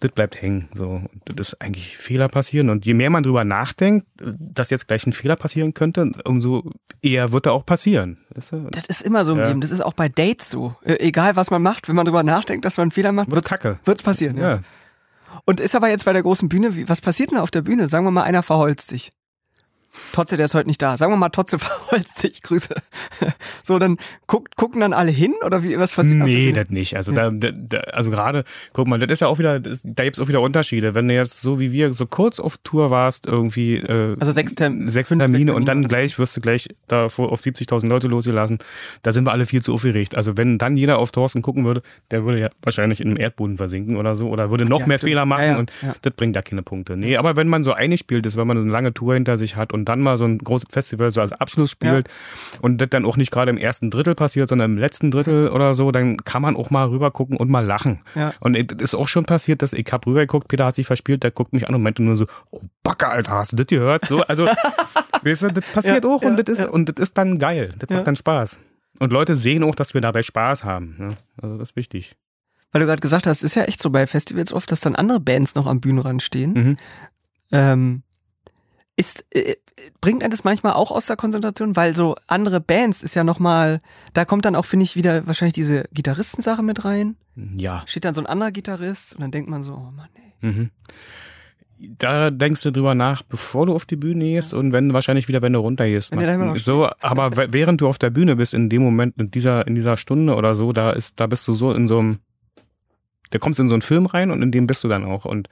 [0.00, 0.68] das bleibt hängen.
[0.74, 0.88] So.
[0.88, 2.70] Und das ist eigentlich Fehler passieren.
[2.70, 6.70] Und je mehr man drüber nachdenkt, dass jetzt gleich ein Fehler passieren könnte, umso
[7.02, 8.18] eher wird er auch passieren.
[8.34, 8.68] Weißt du?
[8.70, 9.48] Das ist immer so im Ja.
[9.48, 9.60] Leben.
[9.60, 10.76] Das ist auch bei Dates so.
[10.84, 13.78] Äh, egal, was man macht, wenn man drüber nachdenkt, dass man einen Fehler macht, kacke.
[13.84, 14.48] Wird's passieren, ja.
[14.48, 14.60] Ja.
[15.44, 17.88] Und ist aber jetzt bei der großen Bühne, wie, was passiert denn auf der Bühne?
[17.88, 19.10] Sagen wir mal, einer verholzt sich.
[20.12, 20.96] Totze, der ist heute nicht da.
[20.96, 22.42] Sagen wir mal, Totze verholzt sich.
[22.42, 22.74] Grüße.
[23.62, 23.96] So, dann
[24.26, 26.16] guckt, gucken dann alle hin oder wie, was passiert?
[26.16, 26.64] Nee, Bühne?
[26.64, 26.96] das nicht.
[26.96, 30.04] Also da, da, da also gerade, guck mal, das ist ja auch wieder, das, da
[30.04, 30.94] gibt's auch wieder Unterschiede.
[30.94, 34.54] Wenn du jetzt so wie wir so kurz auf Tour warst, irgendwie äh, Also sechs,
[34.54, 35.88] Term sechs Termine sechs und dann Termine.
[35.88, 38.58] gleich wirst du gleich da vor, auf 70.000 Leute losgelassen.
[39.02, 40.14] Da sind wir alle viel zu aufgeregt.
[40.16, 43.56] Also wenn dann jeder auf Thorsten gucken würde, der würde ja wahrscheinlich in dem Erdboden
[43.56, 45.10] versinken oder so oder würde noch Ja, mehr stimmt.
[45.10, 45.94] Fehler machen Ja, ja, und ja.
[46.02, 46.96] das bringt da keine Punkte.
[46.96, 49.56] Nee, aber wenn man so eingespielt ist, wenn man so eine lange Tour hinter sich
[49.56, 52.08] hat und dann mal so ein großes Festival so als Abschluss spielt
[52.60, 55.74] und das dann auch nicht gerade im ersten Drittel passiert, sondern im letzten Drittel oder
[55.74, 58.00] so, dann kann man auch mal rüber gucken und mal lachen.
[58.14, 58.32] Ja.
[58.40, 61.30] Und es ist auch schon passiert, dass ich hab rübergeguckt, Peter hat sich verspielt, der
[61.30, 64.06] guckt mich an und meinte nur so, oh Backe, Alter, hast du das gehört?
[64.06, 64.46] So, also,
[65.22, 66.70] weißt du, das passiert Ja, auch und ja, das ist, ja.
[66.70, 67.72] und das ist dann geil.
[67.78, 67.96] Das Ja.
[67.96, 68.60] macht dann Spaß.
[69.00, 70.94] Und Leute sehen auch, dass wir dabei Spaß haben.
[70.98, 71.16] Ne?
[71.40, 72.14] Also das ist wichtig.
[72.72, 75.20] Weil du gerade gesagt hast, ist ja echt so bei Festivals oft, dass dann andere
[75.20, 76.52] Bands noch am Bühnenrand stehen.
[76.52, 76.76] Mhm.
[77.52, 78.02] Ähm,
[78.96, 79.54] ist, äh,
[80.00, 81.76] bringt einen das manchmal auch aus der Konzentration?
[81.76, 83.80] Weil so andere Bands ist ja nochmal,
[84.12, 87.16] da kommt dann auch, finde ich, wieder wahrscheinlich diese Gitarristensache mit rein.
[87.56, 87.82] Ja.
[87.86, 90.50] Steht dann so ein anderer Gitarrist und dann denkt man so, oh Mann, ey.
[90.50, 90.70] Mhm.
[91.98, 95.42] Da denkst du drüber nach, bevor du auf die Bühne gehst und wenn wahrscheinlich wieder,
[95.42, 96.14] wenn du runtergehst.
[96.14, 99.74] Noch so, aber während du auf der Bühne bist, in dem Moment, in dieser, in
[99.74, 102.18] dieser Stunde oder so, da ist, da bist du so in so einem,
[103.34, 105.24] da kommst du in so einen Film rein und in dem bist du dann auch.
[105.24, 105.48] Und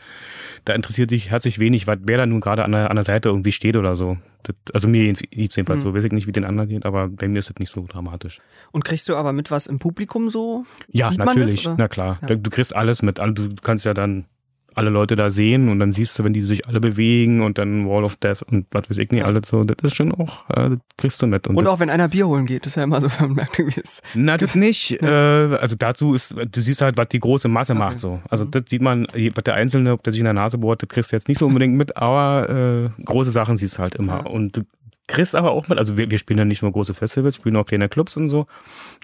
[0.65, 3.51] da interessiert dich herzlich wenig, wer da nun gerade an der, an der Seite irgendwie
[3.51, 4.19] steht oder so.
[4.45, 5.89] Das, also mir geht's jedenfalls Mhm.
[5.89, 5.95] so.
[5.95, 8.41] Weiß ich nicht, wie den anderen geht, aber bei mir ist das nicht so dramatisch.
[8.71, 10.65] Und kriegst du aber mit was im Publikum so?
[10.93, 11.65] Ja, natürlich.
[11.65, 11.75] das?
[11.77, 12.19] Na klar.
[12.23, 12.29] Ja.
[12.29, 13.19] Du, du kriegst alles mit.
[13.19, 14.27] Also Du kannst ja dann
[14.75, 17.88] alle Leute da sehen und dann siehst du, wenn die sich alle bewegen und dann
[17.88, 19.64] Wall of Death und was weiß ich nicht, alles so.
[19.64, 21.47] Das ist schon auch, äh, das kriegst du mit.
[21.47, 23.59] Und, das, auch wenn einer Bier holen geht, das ist ja immer so, man merkt
[23.59, 24.02] irgendwie es.
[24.14, 24.93] na, das nicht.
[25.02, 28.00] äh, also dazu ist, du siehst halt, was die große Masse macht.
[28.00, 28.21] so.
[28.29, 30.88] Also das sieht man, was der Einzelne, ob der sich in der Nase bohrt, das
[30.88, 34.25] kriegst du jetzt nicht so unbedingt mit, aber äh, große Sachen siehst du halt immer.
[34.25, 34.31] Ja.
[34.31, 34.64] Und
[35.06, 37.66] kriegst aber auch mit, also wir, wir spielen ja nicht nur große Festivals, spielen auch
[37.66, 38.47] kleine Clubs und so.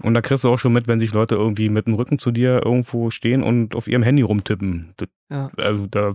[0.02, 2.30] Und da kriegst du auch schon mit, wenn sich Leute irgendwie mit dem Rücken zu
[2.30, 4.94] dir irgendwo stehen und auf ihrem Handy rumtippen.
[4.96, 5.50] Das, Ja.
[5.56, 6.14] Also da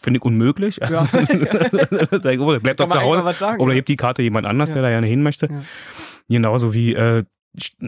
[0.00, 0.78] finde ich unmöglich.
[0.88, 1.06] Ja.
[2.60, 3.22] Bleib doch zu Hause.
[3.58, 4.74] Oder hebt die Karte jemand anders, Ja.
[4.74, 5.48] der da gerne hin möchte.
[6.28, 7.24] Genauso wie äh,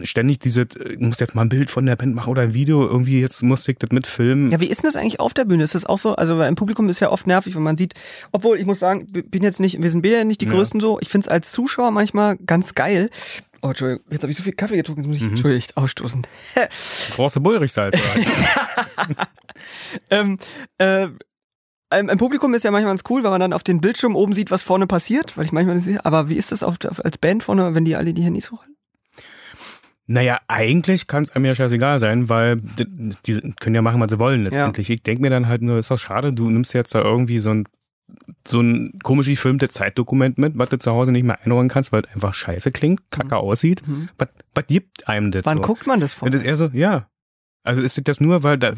[0.03, 2.53] ständig diese, äh, ich muss jetzt mal ein Bild von der Band machen oder ein
[2.53, 4.51] Video, irgendwie jetzt musste ich das mitfilmen.
[4.51, 5.63] Ja, wie ist denn das eigentlich auf der Bühne?
[5.63, 6.15] Ist das auch so?
[6.15, 7.93] Also im Publikum ist ja oft nervig, wenn man sieht,
[8.31, 10.51] obwohl ich muss sagen, bin jetzt nicht, wir sind beide nicht die Ja.
[10.51, 10.99] Größten so.
[11.01, 13.09] Ich finde es als Zuschauer manchmal ganz geil.
[13.61, 15.29] Oh, Entschuldigung, jetzt habe ich so viel Kaffee getrunken, jetzt muss ich, Mhm.
[15.29, 16.21] Entschuldigung, ausstoßen.
[17.15, 17.97] Brauchst du Bullrichsalz?
[20.09, 20.37] ähm,
[20.77, 21.07] äh,
[21.97, 24.51] im, Publikum ist ja manchmal ganz cool, weil man dann auf den Bildschirm oben sieht,
[24.51, 26.03] was vorne passiert, weil ich manchmal nicht sehe.
[26.05, 28.75] Aber wie ist das auf, als Band vorne, wenn die alle die Handys holen?
[30.11, 34.09] Naja, eigentlich kann es einem ja scheißegal sein, weil die, die können ja machen, was
[34.09, 34.89] sie wollen letztendlich.
[34.89, 37.51] Ich denke mir dann halt nur, ist doch schade, du nimmst jetzt da irgendwie so
[37.51, 37.65] ein
[38.47, 42.01] so ein komisch gefilmtes Zeitdokument mit, was du zu Hause nicht mehr einräumen kannst, weil
[42.01, 43.87] es einfach scheiße klingt, kacke aussieht.
[43.87, 44.09] Mhm.
[44.17, 45.63] Was, was gibt einem das Wann so?
[45.63, 46.27] guckt man das vor?
[46.27, 47.07] Das ist eher so, ja.
[47.61, 48.73] Also ist das nur, weil da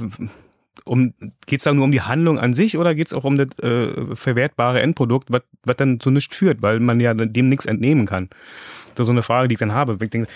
[0.85, 1.13] um
[1.45, 4.81] geht's da nur um die Handlung an sich oder geht's auch um das äh, verwertbare
[4.81, 8.29] Endprodukt, was dann zu nichts führt, weil man ja dem nichts entnehmen kann.
[8.95, 9.97] Das ist so eine Frage, die ich dann habe.
[10.01, 10.27] Ich denke,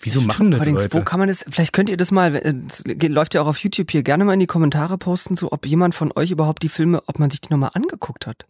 [0.00, 0.94] wieso machen das Allerdings, Leute?
[0.98, 3.46] wo kann man das, vielleicht könnt ihr das mal, äh, es geht- läuft ja auch
[3.46, 6.62] auf YouTube hier, gerne mal in die Kommentare posten, so ob jemand von euch überhaupt
[6.62, 8.46] die Filme, ob man sich die nochmal angeguckt hat.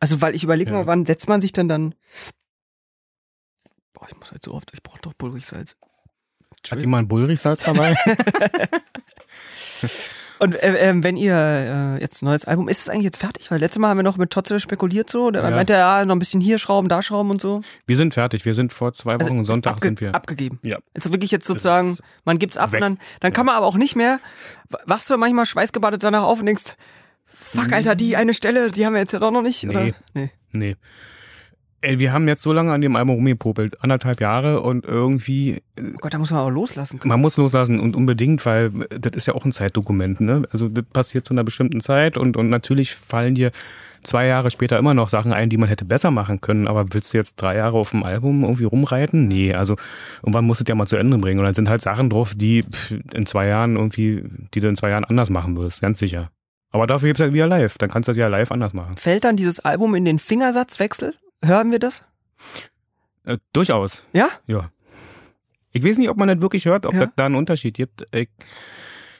[0.00, 0.78] Also, weil ich überlege Ja.
[0.78, 1.94] mal, wann setzt man sich denn dann.
[3.94, 5.76] Boah, ich muss halt so oft, ich brauche doch Pulversalz.
[6.70, 7.94] Hat jemand Bullrichsalz dabei?
[10.40, 13.50] Und äh, ähm, wenn ihr äh, jetzt ein neues Album, ist es eigentlich jetzt fertig?
[13.50, 15.50] Weil letztes Mal haben wir noch mit Totze spekuliert so, der Ja.
[15.50, 17.62] meinte ja noch ein bisschen hier schrauben, da schrauben und so.
[17.86, 18.44] wir sind fertig.
[18.44, 20.14] Wir sind vor zwei Wochen Also, Sonntag sind wir.
[20.14, 20.58] abgegeben.
[20.62, 20.78] Ja.
[20.94, 22.78] Ist wirklich jetzt sozusagen, man gibt's ab weg.
[22.78, 24.20] und dann, dann kann man aber auch nicht mehr,
[24.86, 26.76] wachst du manchmal schweißgebadet danach auf und denkst,
[27.26, 29.86] fuck, Alter, die eine Stelle, die haben wir jetzt ja doch noch nicht, oder?
[30.14, 30.30] Nee.
[30.52, 30.76] Nee.
[31.80, 35.98] Ey, wir haben jetzt so lange an dem Album rumgepopelt, anderthalb Jahre und irgendwie Oh
[36.00, 37.10] Gott, da muss man auch loslassen können.
[37.10, 40.42] Man muss loslassen und unbedingt, weil das ist ja auch ein Zeitdokument, ne?
[40.50, 43.52] Also das passiert zu einer bestimmten Zeit und, und natürlich fallen dir
[44.02, 47.12] zwei Jahre später immer noch Sachen ein, die man hätte besser machen können, aber willst
[47.12, 49.28] du jetzt drei Jahre auf dem Album irgendwie rumreiten?
[49.28, 49.76] Nee, also
[50.22, 52.34] irgendwann musst du es ja mal zu Ende bringen und dann sind halt Sachen drauf,
[52.34, 52.64] die
[53.14, 56.30] in zwei Jahren irgendwie, die du in zwei Jahren anders machen wirst, ganz sicher.
[56.70, 58.96] Aber dafür gibt's halt wieder live, dann kannst du das ja live anders machen.
[58.96, 61.14] Fällt dann dieses Album in den Fingersatzwechsel?
[61.44, 62.02] Hören wir das?
[63.24, 64.28] Äh, durchaus, Ja?
[64.46, 64.70] ja.
[65.72, 67.06] Ich weiß nicht, ob man das wirklich hört, ob Ja.
[67.06, 68.06] das da einen Unterschied gibt.
[68.14, 68.28] Ich,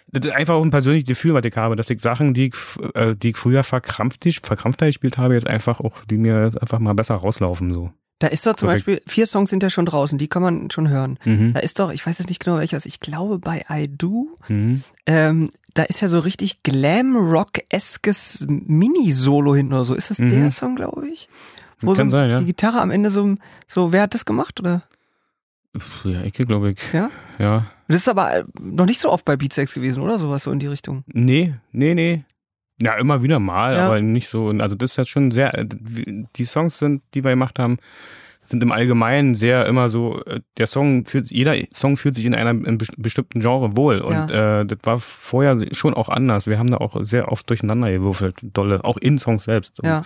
[0.09, 2.55] das ist einfach auch ein persönliches Gefühl, was ich habe, dass ich Sachen, die ich,
[2.95, 6.79] äh, die ich früher verkrampft, verkrampfter gespielt habe, jetzt einfach auch, die mir jetzt einfach
[6.79, 7.93] mal besser rauslaufen, so.
[8.21, 8.87] Da ist doch zum Korrekt.
[8.87, 11.21] Beispiel, vier Songs sind ja schon draußen, die kann man schon hören.
[11.25, 11.53] Mhm.
[11.53, 14.83] Da ist doch, ich weiß jetzt nicht genau welches, ich glaube bei I Do, Mhm.
[15.07, 19.95] ähm, da ist ja so richtig Glam-Rock-eskes Mini-Solo hinten oder so.
[19.95, 20.31] Ist das Mhm.
[20.31, 21.29] der Song, glaube ich?
[21.81, 22.41] Wo Kann so sein, ja.
[22.41, 23.35] die Gitarre am Ende so,
[23.67, 24.83] so, wer hat das gemacht, oder?
[26.05, 26.79] Ja, ich glaube ich.
[26.93, 27.11] Ja?
[27.39, 27.67] Ja.
[27.87, 30.19] Das ist aber äh, noch nicht so oft bei Beatsex gewesen, oder?
[30.19, 31.05] Sowas so in die Richtung.
[31.07, 32.25] Nee, nee, nee.
[32.81, 33.87] Ja, immer wieder mal, Ja.
[33.87, 34.49] aber nicht so.
[34.59, 35.67] Also das ist jetzt schon sehr, äh,
[36.37, 37.79] die Songs sind, die wir gemacht haben,
[38.45, 42.35] sind im Allgemeinen sehr immer so, äh, der Song fühlt, jeder Song fühlt sich in
[42.35, 44.01] einem in bes- bestimmten Genre wohl.
[44.01, 46.47] Und äh, das war vorher schon auch anders.
[46.47, 49.81] Wir haben da auch sehr oft durcheinander gewürfelt, dolle, auch in Songs selbst.
[49.81, 50.05] Und Ja.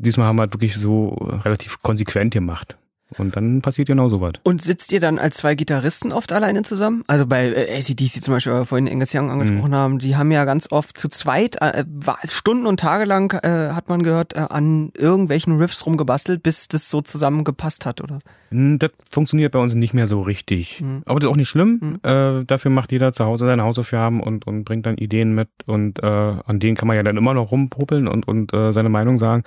[0.00, 1.08] Diesmal haben wir halt wirklich so
[1.44, 2.76] relativ konsequent gemacht.
[3.18, 4.32] Und dann passiert genau sowas.
[4.42, 7.02] Und sitzt ihr dann als zwei Gitarristen oft alleine zusammen?
[7.06, 10.30] Also bei äh, ACDC zum Beispiel, weil wir vorhin Angus Young angesprochen haben, die haben
[10.30, 11.84] ja ganz oft zu zweit, äh,
[12.28, 16.88] Stunden und Tage lang äh, hat man gehört, äh, an irgendwelchen Riffs rumgebastelt, bis das
[16.88, 18.20] so zusammengepasst hat, oder?
[18.50, 20.80] Hm, Das funktioniert bei uns nicht mehr so richtig.
[20.80, 21.02] Mhm.
[21.06, 21.98] Aber das ist auch nicht schlimm.
[22.02, 25.48] Äh, dafür macht jeder zu Hause seine Hausaufgaben und, und bringt dann Ideen mit.
[25.66, 28.88] Und äh, an denen kann man ja dann immer noch rumpopeln und, und äh, seine
[28.88, 29.44] Meinung sagen.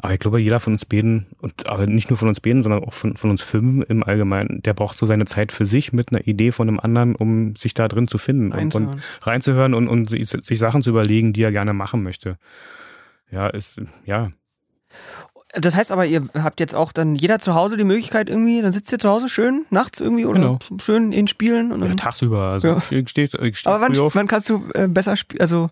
[0.00, 2.84] Aber ich glaube, jeder von uns beiden, und aber nicht nur von uns beiden, sondern
[2.84, 6.10] auch von, von uns Filmen im Allgemeinen, der braucht so seine Zeit für sich mit
[6.12, 8.88] einer Idee von einem anderen, um sich da drin zu finden und, Reinzuhören.
[8.94, 12.38] und reinzuhören und, und sich, sich Sachen zu überlegen, die er gerne machen möchte.
[13.30, 14.30] Ja, ist, ja,
[15.54, 18.72] Das heißt aber, ihr habt jetzt auch dann jeder zu Hause die Möglichkeit irgendwie, dann
[18.72, 20.58] sitzt ihr zu Hause schön nachts irgendwie oder Genau.
[20.82, 22.38] schön in Spielen und ja tagsüber.
[22.52, 22.82] Also Ja.
[22.90, 25.40] ich stehe ich steh Aber wann, wann kannst du äh, besser spielen?
[25.42, 25.68] Also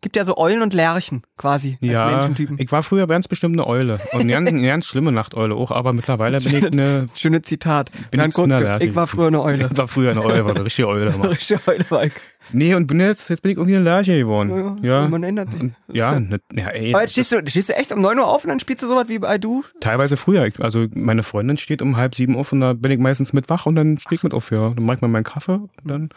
[0.00, 2.56] gibt ja so Eulen und Lerchen quasi als Ja, Menschentypen.
[2.60, 3.98] ich war früher ganz bestimmt eine Eule.
[4.12, 7.90] Und eine ganz, eine ganz schlimme Nachteule auch, aber mittlerweile bin ich eine, Schöne Zitat.
[8.10, 8.86] bin ich Lerche.
[8.86, 9.68] ich war früher eine Eule.
[9.70, 11.10] Ich war früher eine Eule, war eine richtige Eule.
[11.16, 11.28] Mann.
[11.30, 12.12] Richtige Eule war ich.
[12.50, 14.78] Nee, und bin jetzt, jetzt bin ich irgendwie eine Lerche geworden.
[14.82, 15.08] Ja, Ja.
[15.08, 15.62] Man ändert sich.
[15.92, 18.44] Ja, ne, ja, ey, Aber jetzt stehst du, stehst du echt um 9 Uhr auf
[18.44, 19.64] und dann spielst du sowas wie bei Du?
[19.80, 20.46] teilweise früher.
[20.46, 23.50] Ich, also meine Freundin steht um halb sieben auf und da bin ich meistens mit
[23.50, 24.50] wach und dann stehe ich mit auf.
[24.50, 24.70] Ja.
[24.74, 26.08] Dann mache ich mir meinen Kaffee und dann,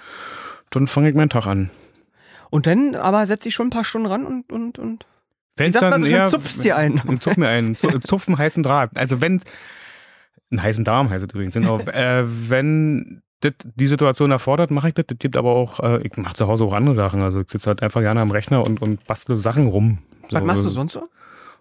[0.69, 1.69] dann fange ich meinen Tag an.
[2.51, 5.07] Und dann aber setzt dich schon ein paar Stunden ran und, und, und
[5.57, 7.19] Wenn's sagt man dann so eher- zupfst dir einen.
[7.19, 7.75] Zupf mir einen.
[7.75, 8.91] Zu- Zupfen heißen Draht.
[8.95, 9.41] Also wenn,
[10.51, 11.79] einen heißen Darm heißt es übrigens, genau.
[11.87, 15.05] äh, wenn das die Situation erfordert, mache ich das.
[15.07, 17.21] Das gibt aber auch, äh, ich mache zu Hause auch andere Sachen.
[17.21, 19.97] Also ich sitze halt einfach gerne am Rechner und, und bastle Sachen rum.
[20.29, 21.09] Was So, machst du äh, sonst so?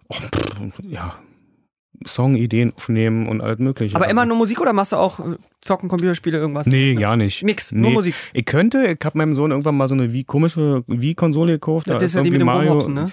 [0.09, 1.15] Oh, pff, ja,
[2.05, 3.95] Songideen aufnehmen und alles mögliche.
[3.95, 6.65] Aber immer nur Musik oder machst du auch äh, Zocken, Computerspiele, irgendwas?
[6.67, 7.43] Nee, gar nicht.
[7.43, 8.15] Nix, nur Musik.
[8.33, 11.87] Ich könnte, ich habe meinem Sohn irgendwann mal so eine Wii, komische Wii-Konsole gekauft.
[11.87, 13.11] Ja, da das ist ja die mit dem Rumhopsen, ne?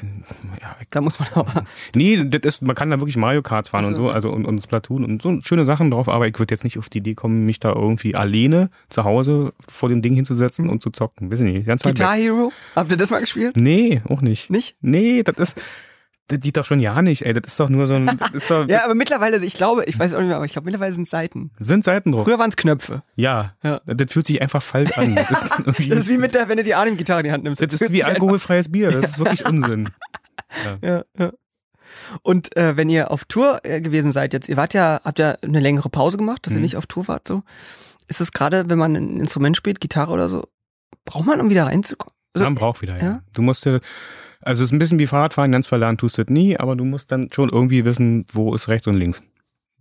[0.61, 1.65] Ja, Da muss man aber.
[1.95, 4.03] nee, das ist, man kann da wirklich Mario Kart fahren Ach und so.
[4.05, 6.79] so, also und, und Splatoon und so schöne Sachen drauf, aber ich würde jetzt nicht
[6.79, 10.83] auf die Idee kommen, mich da irgendwie alleine zu Hause vor dem Ding hinzusetzen und
[10.83, 11.31] zu zocken.
[11.31, 12.15] Wissen nicht, ganz Guitar.
[12.17, 12.53] Hero?
[12.75, 13.57] Habt ihr das mal gespielt?
[13.57, 14.51] Nee, auch nicht.
[14.51, 14.77] Nicht?
[14.81, 15.61] Nee, das ist,
[16.29, 17.33] das sieht doch schon ja nicht, ey.
[17.33, 19.99] Das ist doch nur so ein, das ist doch, Ja, aber mittlerweile, ich glaube, ich
[19.99, 21.51] weiß auch nicht mehr, aber ich glaube, mittlerweile sind es Seiten.
[21.59, 22.25] sind Seiten drauf.
[22.25, 23.01] Früher waren es Knöpfe.
[23.17, 23.81] Ja, Ja.
[23.87, 25.15] das fühlt sich einfach falsch an.
[25.17, 27.61] Das ist, Das ist wie mit der, wenn du die Arnim-Gitarre in die Hand nimmst.
[27.63, 28.91] das ist wie alkoholfreies Bier.
[28.91, 29.89] Das ist wirklich Unsinn.
[30.83, 31.33] Ja, ja.
[32.23, 35.37] Und äh, wenn ihr auf Tour äh, gewesen seid jetzt, ihr wart ja, habt ja
[35.43, 36.63] eine längere Pause gemacht, dass ihr Mhm.
[36.63, 37.43] nicht auf Tour wart, so.
[38.07, 40.43] Ist es gerade, wenn man ein Instrument spielt, Gitarre oder so,
[41.05, 42.15] braucht man, um wieder reinzukommen?
[42.41, 43.03] Also, Man braucht wieder, ja.
[43.05, 43.21] Ja?
[43.33, 43.79] Du musst ja,
[44.43, 46.85] also es ist ein bisschen wie Fahrradfahren, ganz verlernt tust du das nie, aber du
[46.85, 49.23] musst dann schon irgendwie wissen, wo ist rechts und links.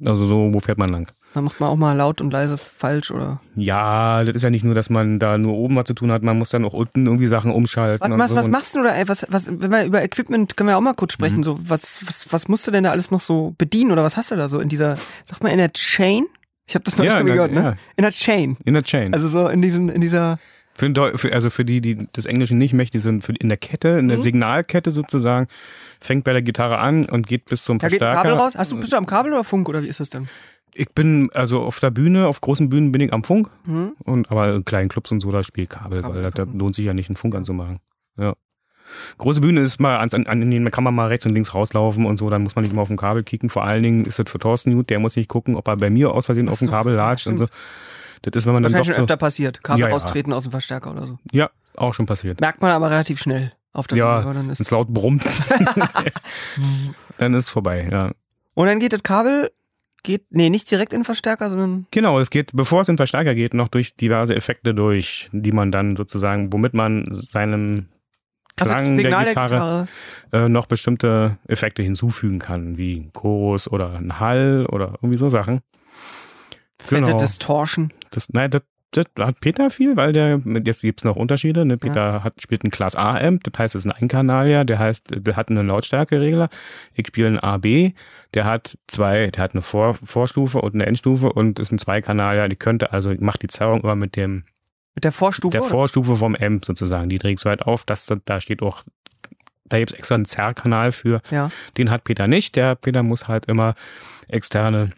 [0.06, 1.12] Also so, wo fährt man lang?
[1.34, 3.42] dann macht man auch mal laut und leise falsch oder.
[3.56, 6.24] Ja, das ist ja nicht nur, dass man da nur oben was zu tun hat,
[6.24, 8.12] man muss dann auch unten irgendwie Sachen umschalten.
[8.12, 8.36] Was, was, so.
[8.38, 10.94] was machst du da, ey, was, was, wenn wir über Equipment können wir auch mal
[10.94, 11.44] kurz sprechen, Mhm.
[11.44, 14.32] so, was, was, was musst du denn da alles noch so bedienen oder was hast
[14.32, 16.26] du da so in dieser, sag mal, in der Chain?
[16.66, 17.62] Ich habe das noch Ja, nicht mal gehört, ne?
[17.62, 17.76] ja.
[17.98, 18.58] In der Chain.
[18.64, 19.14] in der Chain.
[19.14, 20.40] Also so in diesen, in dieser,
[20.78, 23.90] Für, für, also für die, die das Englische nicht mächtig sind, für, in der Kette,
[24.00, 24.22] in der Mhm.
[24.22, 25.48] Signalkette sozusagen,
[26.00, 28.30] fängt bei der Gitarre an und geht bis zum da geht Verstärker.
[28.30, 28.54] Kabel raus.
[28.56, 30.28] Hast du, bist du am Kabel oder Funk oder wie ist das denn?
[30.76, 33.94] Ich bin, also auf der Bühne, auf großen Bühnen bin ich am Funk, Mhm.
[34.04, 36.86] und aber in kleinen Clubs und so, da spielt Kabel, Kabel, weil da, lohnt sich
[36.86, 37.80] ja nicht, einen Funk anzumachen.
[38.18, 38.36] Ja.
[39.18, 42.06] Große Bühne ist mal, an, an, an denen kann man mal rechts und links rauslaufen
[42.06, 43.50] und so, dann muss man nicht mal auf dem Kabel kicken.
[43.50, 45.90] Vor allen Dingen ist das für Thorsten gut, der muss nicht gucken, ob er bei
[45.90, 47.48] mir aus Versehen auf dem Kabel latscht und so.
[48.22, 49.64] Das ist, wenn man dann Wahrscheinlich schon so, öfter passiert.
[49.64, 49.94] Kabel Ja, ja.
[49.94, 51.18] raustreten aus dem Verstärker oder so.
[51.32, 52.42] ja, auch schon passiert.
[52.42, 55.26] Merkt man aber relativ schnell auf der Ja, wenn ist es laut brummt,
[57.18, 58.12] dann ist vorbei, ja.
[58.56, 59.52] Und dann geht das Kabel,
[60.02, 62.98] geht, nee, nicht direkt in den Verstärker, sondern Genau, es geht, bevor es in den
[62.98, 67.88] Verstärker geht, noch durch diverse Effekte durch, die man dann sozusagen, womit man seinem
[68.60, 69.88] also Klang Signal der Gitarre,
[70.34, 75.30] äh, noch bestimmte Effekte hinzufügen kann, wie ein Chorus oder ein Hall oder irgendwie so
[75.30, 75.62] Sachen.
[76.82, 77.18] Fette Genau.
[77.18, 77.92] Distortion.
[78.12, 78.62] Das, nein, das,
[78.92, 81.66] das hat Peter viel, weil der, jetzt gibt's noch Unterschiede.
[81.66, 81.78] Ne?
[81.78, 85.36] Peter hat, spielt einen Class A-Amp, das heißt, es ist ein Einkanalier, der heißt, der
[85.36, 86.50] hat einen Lautstärkeregler.
[86.94, 87.94] Ich spiele einen AB,
[88.34, 92.48] der hat zwei, der hat eine Vor Vorstufe und eine Endstufe und ist ein Zweikanalier.
[92.48, 94.44] Die könnte, also macht die Zerrung immer mit dem,
[94.96, 95.52] Mit der Vorstufe.
[95.52, 95.70] der oder?
[95.72, 97.10] Vorstufe vom Amp sozusagen.
[97.10, 98.84] Die trägt so weit auf, dass da, da steht auch,
[99.66, 101.22] da gibt's extra einen Zerrkanal für.
[101.30, 101.52] ja.
[101.78, 102.56] Den hat Peter nicht.
[102.56, 103.76] Der Peter muss halt immer
[104.30, 104.92] externe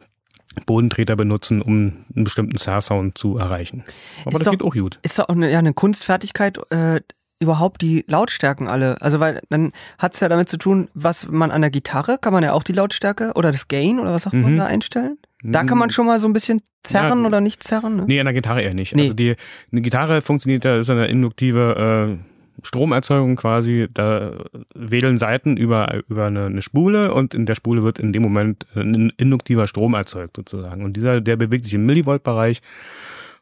[0.66, 3.84] Bodentreter benutzen, um einen bestimmten Zerr-Sound zu erreichen.
[4.22, 5.00] Aber Ist das doch- geht auch gut.
[5.04, 7.02] Ist doch auch eine, ja, eine Kunstfertigkeit, äh,
[7.42, 9.02] überhaupt die Lautstärken alle.
[9.02, 12.44] Also weil dann hat's ja damit zu tun, was man an der Gitarre, kann man
[12.44, 14.58] ja auch die Lautstärke oder das Gain oder was sagt man Mhm.
[14.58, 15.18] da einstellen?
[15.42, 17.28] Da kann man schon mal so ein bisschen zerren Ja.
[17.28, 17.96] oder nicht zerren.
[17.96, 18.04] Ne?
[18.08, 18.94] Nee, an der Gitarre eher nicht.
[18.94, 19.04] Nee.
[19.04, 19.36] Also die
[19.72, 22.29] eine Gitarre funktioniert ja, ist eine induktive äh,
[22.64, 23.88] Stromerzeugung quasi.
[23.94, 24.34] Da
[24.74, 28.66] wedeln Seiten über, über eine, eine Spule und in der Spule wird in dem Moment
[28.76, 30.84] ein induktiver Strom erzeugt sozusagen.
[30.84, 32.62] Und dieser, der bewegt sich im Millivoltbereich.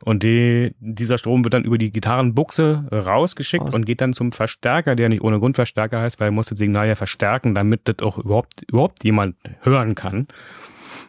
[0.04, 3.74] Und die, dieser Strom wird dann über die Gitarrenbuchse rausgeschickt Raus.
[3.74, 6.60] und geht dann zum Verstärker, der nicht ohne Grund Verstärker heißt, weil er muss das
[6.60, 10.28] Signal ja verstärken, damit das auch überhaupt, überhaupt jemand hören kann.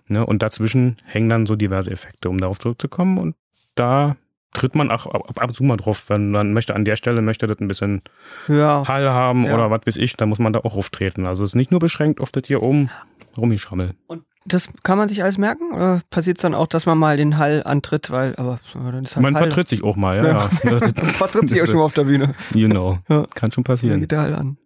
[0.09, 0.25] Ne?
[0.25, 3.19] Und dazwischen hängen dann so diverse Effekte, um darauf zurückzukommen.
[3.19, 3.37] Und
[3.75, 4.17] da
[4.53, 7.21] tritt man auch ab, ab und zu mal drauf, wenn man möchte an der Stelle,
[7.21, 8.03] möchte das ein bisschen
[8.49, 8.85] Ja.
[8.89, 9.55] Hall haben Ja.
[9.55, 11.27] oder was weiß ich, dann muss man da auch auftreten.
[11.27, 12.91] Also es ist nicht nur beschränkt auf das hier oben
[13.37, 13.95] rumgeschrammel.
[14.07, 15.73] Und das kann man sich alles merken?
[15.75, 19.17] Oder passiert es dann auch, dass man mal den Hall antritt, weil, aber dann halt
[19.21, 19.43] Man Hall.
[19.45, 20.25] vertritt sich auch mal, ja.
[20.25, 20.41] Ja.
[21.13, 22.35] vertritt sich auch schon mal auf der Bühne.
[22.53, 22.99] Genau.
[23.09, 23.27] Ja.
[23.35, 24.01] Kann schon Dann passieren.
[24.01, 24.57] geht der Hall an.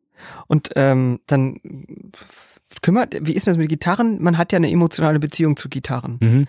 [0.47, 1.59] Und ähm, dann
[2.83, 4.23] kümmert, wie ist das mit Gitarren?
[4.23, 6.19] Man hat ja eine emotionale Beziehung zu Gitarren.
[6.21, 6.47] Mhm.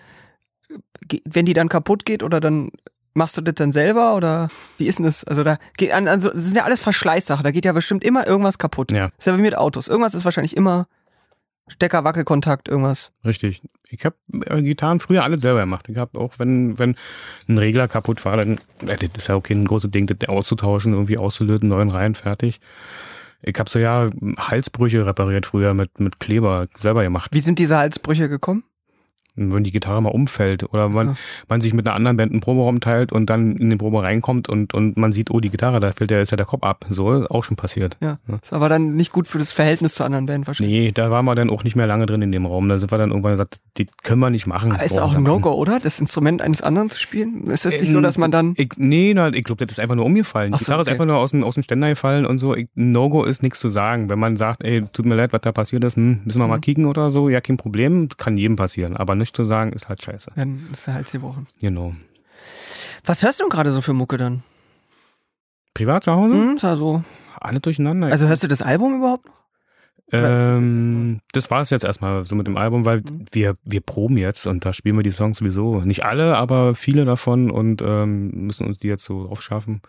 [1.24, 2.70] Wenn die dann kaputt geht oder dann
[3.14, 4.48] machst du das dann selber oder
[4.78, 5.24] wie ist denn das?
[5.24, 8.26] Also da geht an, also das sind ja alles Verschleißsachen, da geht ja bestimmt immer
[8.26, 8.92] irgendwas kaputt.
[8.92, 9.08] Ja.
[9.08, 9.88] Das ist ja wie mit Autos.
[9.88, 10.86] Irgendwas ist wahrscheinlich immer
[11.66, 13.12] Stecker, Wackelkontakt, irgendwas.
[13.24, 13.62] Richtig.
[13.88, 15.86] Ich habe äh, Gitarren früher alle selber gemacht.
[15.88, 16.96] Ich habe auch, wenn, wenn
[17.48, 20.92] ein Regler kaputt war, dann äh, das ist ja okay, ein großes Ding, das auszutauschen,
[20.92, 22.60] irgendwie auszulöten, neuen rein, fertig.
[23.40, 27.30] Ich habe so ja Halsbrüche repariert früher mit, mit Kleber selber gemacht.
[27.32, 28.64] Wie sind diese Halsbrüche gekommen?
[29.36, 31.14] Wenn die Gitarre mal umfällt oder man, Ja.
[31.48, 34.48] man sich mit einer anderen Band einen Proberaum teilt und dann in den Probe reinkommt
[34.48, 36.84] und, und man sieht, oh, die Gitarre, da fällt ja jetzt ja der Kopf ab.
[36.88, 37.96] So ist auch schon passiert.
[38.00, 38.18] Ja.
[38.42, 40.74] Ist aber dann nicht gut für das Verhältnis zur anderen Band wahrscheinlich.
[40.74, 42.68] Nee, da waren wir dann auch nicht mehr lange drin in dem Raum.
[42.68, 44.72] Da sind wir dann irgendwann gesagt, die können wir nicht machen.
[44.72, 45.22] Aber ist auch ein.
[45.24, 45.80] No-Go, oder?
[45.80, 47.44] Das Instrument eines anderen zu spielen?
[47.48, 48.54] Ist das nicht so, dass man dann.
[48.56, 50.52] Ich, nee, na, ich glaube, das ist einfach nur umgefallen.
[50.54, 50.90] Ach Die so, Gitarre okay.
[50.90, 52.54] ist einfach nur aus dem, aus dem Ständer gefallen und so.
[52.74, 54.08] No-Go ist nichts zu sagen.
[54.10, 56.58] Wenn man sagt, ey, tut mir leid, was da passiert ist, hm, müssen wir mal
[56.58, 56.60] Mhm.
[56.60, 58.96] kicken oder so, ja, kein Problem, kann jedem passieren.
[58.96, 60.30] Aber nicht zu sagen, ist halt scheiße.
[60.36, 61.46] Dann ist der Hals gebrochen.
[61.60, 61.94] Genau.
[63.04, 64.42] Was hörst du denn gerade so für Mucke dann?
[65.74, 66.34] Privat zu Hause?
[66.34, 67.02] Hm, ist also,
[67.40, 68.08] Alle durcheinander.
[68.08, 69.34] also hörst du das Album überhaupt noch?
[70.10, 73.24] das ähm, das war es jetzt erstmal so mit dem Album, weil Mhm.
[73.32, 75.80] wir, wir proben jetzt und da spielen wir die Songs sowieso.
[75.80, 79.80] Nicht alle, aber viele davon und ähm, müssen uns die jetzt so drauf schaffen.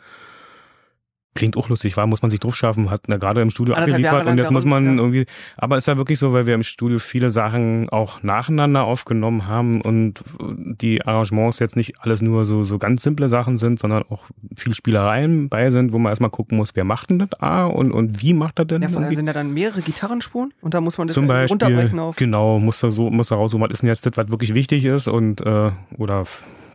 [1.36, 4.06] Klingt auch lustig, war, muss man sich drauf schaffen, hat na, gerade im Studio Anderthalb
[4.06, 5.04] abgeliefert und jetzt muss man ja.
[5.04, 5.26] irgendwie,
[5.58, 9.82] aber ist ja wirklich so, weil wir im Studio viele Sachen auch nacheinander aufgenommen haben
[9.82, 14.24] und die Arrangements jetzt nicht alles nur so, so ganz simple Sachen sind, sondern auch
[14.56, 17.92] viel Spielereien bei sind, wo man erstmal gucken muss, wer macht denn das A und,
[17.92, 18.82] und wie macht er denn?
[18.82, 21.52] Ja, vor allem sind ja dann mehrere Gitarrenspuren und da muss man das Zum Beispiel,
[21.52, 22.16] runterbrechen auf.
[22.16, 24.86] genau, muss da so, muss da raus, was ist denn jetzt das, was wirklich wichtig
[24.86, 26.26] ist und, äh, oder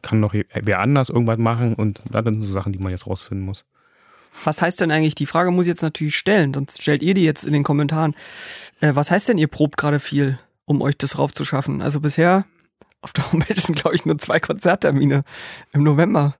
[0.03, 3.46] kann noch wer anders irgendwas machen und das sind so Sachen, die man jetzt rausfinden
[3.46, 3.64] muss.
[4.45, 7.25] Was heißt denn eigentlich, die Frage muss ich jetzt natürlich stellen, sonst stellt ihr die
[7.25, 8.14] jetzt in den Kommentaren.
[8.81, 11.83] Äh, was heißt denn, ihr probt gerade viel, um euch das raufzuschaffen?
[11.83, 12.45] Also bisher
[13.03, 15.25] auf der Homepage sind, glaube ich, nur zwei Konzerttermine
[15.73, 16.37] im November.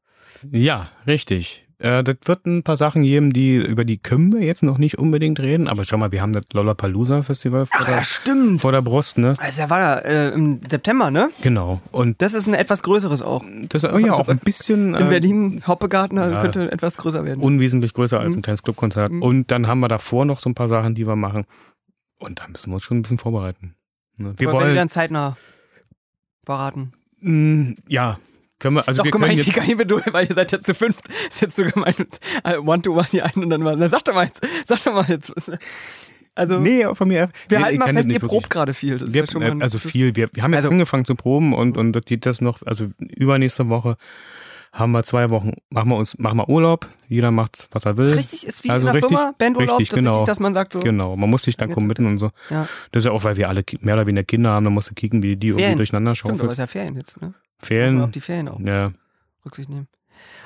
[0.51, 1.67] Ja, richtig.
[1.81, 4.99] Äh, das wird ein paar Sachen geben, die, über die können wir jetzt noch nicht
[4.99, 8.61] unbedingt reden, aber schau mal, wir haben das Lollapalooza Festival vor, Ach ja, der, stimmt.
[8.61, 9.35] vor der Brust, ne?
[9.39, 11.31] Also da war da äh, im September, ne?
[11.43, 11.81] Genau.
[11.91, 13.43] Und Das ist ein etwas größeres auch.
[13.71, 16.43] das ist ja auch ein bisschen In äh, Berlin, Hoppegarten ja.
[16.43, 17.41] könnte etwas größer werden.
[17.41, 18.41] unwesentlich größer als Mhm.
[18.41, 19.11] ein kleines Clubkonzert.
[19.13, 19.23] Mhm.
[19.23, 21.47] Und dann haben wir davor noch so ein paar Sachen, die wir machen.
[22.19, 23.75] Und da müssen wir uns schon ein bisschen vorbereiten.
[24.19, 24.35] Ne?
[24.37, 25.37] Wir Aber wenn wir wollen, dann zeitnah
[26.45, 26.91] verraten.
[27.21, 28.19] mh, ja,
[28.61, 30.53] können wir, also Doch wir gemein, können wie jetzt, geil, wenn du, weil ihr seid
[30.53, 31.95] ja zu fünft, ist jetzt so gemein,
[32.45, 35.07] äh, One-to-One hier ein und dann mal, na, sag doch mal jetzt, sag doch mal
[35.09, 35.33] jetzt.
[36.37, 38.99] Also, nee, von mir, wir nee, halten mal fest, ihr probt gerade viel.
[38.99, 40.15] Das Wir, ja schon mal ein also viel.
[40.15, 42.87] Wir, wir haben jetzt Also- angefangen zu proben und, und das geht das noch, also
[42.99, 43.97] übernächste Woche
[44.73, 46.87] haben wir zwei Wochen, machen wir uns, machen wir Urlaub.
[47.09, 48.13] Jeder macht, was er will.
[48.13, 50.11] Richtig ist wie Also in der richtig- Firma, Bandurlaub, richtig, das genau.
[50.13, 52.31] richtig, dass man sagt so, Genau, man muss sich dann committen und so.
[52.51, 54.89] ja, Das ist ja auch, weil wir alle mehr oder weniger Kinder haben, dann musst
[54.89, 56.53] du kicken, wie die irgendwie durcheinander stimmt, aber schaufeln.
[56.53, 57.35] ist ja Ferien jetzt, ne?
[57.63, 58.01] Ferien.
[58.03, 58.93] auf die Ferien auch Ja.
[59.45, 59.89] Rücksicht nehmen.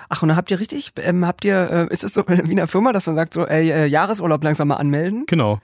[0.08, 2.56] Ach, und dann habt ihr richtig, ähm, habt ihr, äh, ist es so wie in
[2.56, 5.24] der Firma, dass man sagt so, ey, äh, Jahresurlaub langsam mal anmelden?
[5.26, 5.60] Genau.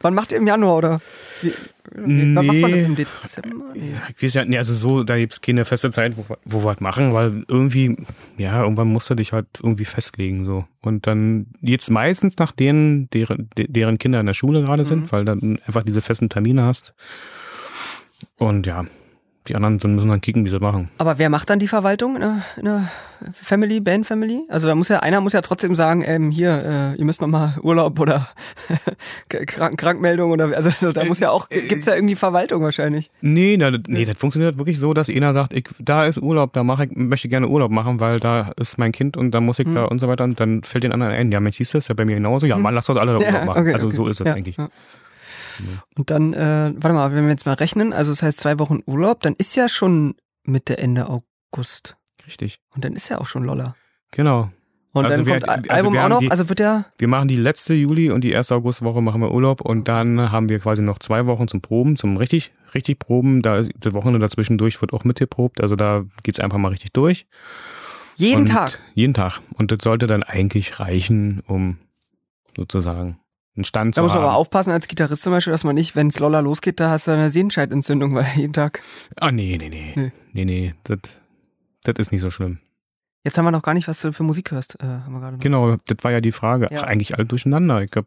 [0.00, 1.00] Wann macht ihr im Januar oder?
[1.40, 1.52] Wie,
[1.94, 2.82] wann macht man das Nee.
[2.84, 3.64] im Dezember?
[3.72, 3.92] Nee.
[3.92, 6.58] Ja, ich weiß ja, nee, also so, da gibt's keine feste Zeit, wo, wir- wo
[6.60, 7.96] wir was machen, weil irgendwie,
[8.36, 10.66] ja, irgendwann musst du dich halt irgendwie festlegen, so.
[10.82, 14.86] Und dann jetzt meistens nach denen, deren, de- deren Kinder in der Schule gerade Mhm.
[14.88, 16.92] sind, weil dann einfach diese festen Termine hast.
[18.36, 18.84] Und ja,
[19.48, 20.88] die anderen müssen dann kicken, wie sie machen.
[20.98, 22.88] Aber wer macht dann die Verwaltung in der, in der
[23.32, 24.42] Family, Band Family?
[24.48, 27.28] Also da muss ja, einer muss ja trotzdem sagen, ähm, hier, äh, ihr müsst noch
[27.28, 28.28] mal Urlaub oder
[29.28, 33.10] Krank Krankmeldung oder, also, da muss ja auch, gibt's ja irgendwie Verwaltung wahrscheinlich.
[33.20, 36.52] Nee, na, das- nee, das funktioniert wirklich so, dass einer sagt, ich, da ist Urlaub,
[36.52, 39.40] da mache ich, möchte ich gerne Urlaub machen, weil da ist mein Kind und da
[39.40, 41.74] muss ich da und so weiter und dann fällt den anderen ein, ja Mensch, siehst
[41.74, 43.60] du, ist ja bei mir genauso, ja, man, lass doch alle Urlaub Ja, machen.
[43.62, 43.96] okay, also okay.
[43.96, 44.56] so ist es Ja, eigentlich.
[44.56, 44.68] ja.
[45.96, 48.80] Und dann, äh, warte mal, wenn wir jetzt mal rechnen, also das heißt zwei Wochen
[48.86, 50.14] Urlaub, dann ist ja schon
[50.44, 51.96] Mitte, Ende August.
[52.26, 52.58] Richtig.
[52.74, 53.74] Und dann ist ja auch schon Loller.
[54.12, 54.50] Genau.
[54.92, 57.08] Und Also dann wir- kommt Al- also Album auch noch, die- also wird der, Wir
[57.08, 60.58] machen die letzte Juli und die erste Augustwoche machen wir Urlaub und dann haben wir
[60.58, 63.42] quasi noch zwei Wochen zum Proben, zum richtig, richtig Proben.
[63.42, 67.26] Da ist das Wochenende dazwischendurch wird auch mitgeprobt, also da geht's einfach mal richtig durch.
[68.16, 68.80] jeden und Tag.
[68.94, 69.40] Jeden Tag.
[69.54, 71.76] Und das sollte dann eigentlich reichen, um
[72.56, 73.18] sozusagen
[73.56, 75.96] einen Stand Da zu muss man aber aufpassen als Gitarrist zum Beispiel, dass man nicht,
[75.96, 78.80] wenn es Loller losgeht, da hast du eine Sehenscheidentzündung, weil jeden Tag.
[79.16, 79.92] Ah, nee, nee, nee.
[79.96, 80.12] Nee.
[80.32, 80.98] Nee, nee, das,
[81.84, 82.58] das ist nicht so schlimm.
[83.24, 85.36] Jetzt haben wir noch gar nicht, was du für Musik hörst, äh, haben wir gerade
[85.36, 85.42] noch.
[85.42, 86.68] Genau, das war ja die Frage.
[86.70, 86.82] Ja.
[86.82, 87.82] Ach, eigentlich alle durcheinander.
[87.82, 88.06] Ich glaub,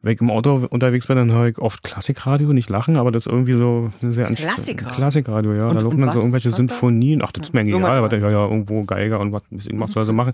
[0.00, 3.26] wenn ich im Auto unterwegs bin, dann höre ich oft Klassikradio, nicht lachen, aber das
[3.26, 4.26] ist irgendwie so sehr.
[4.32, 4.94] Klassikradio?
[4.96, 5.68] Klassikradio, ja.
[5.68, 6.22] Und- da laufen dann so was?
[6.22, 6.56] irgendwelche Was da?
[6.56, 7.20] Sinfonien.
[7.22, 9.42] Ach, das ist mir eigentlich Irgendwann egal, aber da ja, ja irgendwo Geiger und was
[9.50, 10.32] Musik machst du also machen.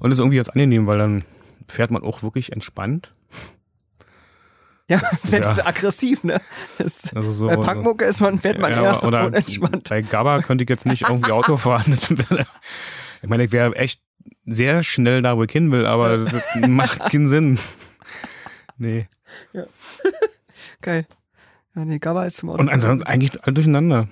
[0.00, 1.22] Und das ist irgendwie jetzt angenehm, weil dann
[1.68, 3.14] fährt man auch wirklich entspannt.
[4.86, 5.56] Ja, wenn Ja.
[5.56, 5.66] ja.
[5.66, 6.42] aggressiv, ne?
[6.76, 9.88] Das, Also so, bei Punkmucke ist man, fährt man ja, eher oder unentspannt.
[9.88, 11.96] bei Gabba könnte ich jetzt nicht irgendwie Auto fahren.
[13.22, 14.02] Ich meine, ich wäre echt
[14.44, 16.34] sehr schnell da, wo ich hin will, aber das
[16.68, 17.58] macht keinen Sinn.
[18.76, 19.08] Nee.
[20.82, 21.06] Geil.
[21.74, 22.60] Ja, nee, Gabba ist zum Auto.
[22.60, 24.08] Und ansonsten eigentlich alle durcheinander.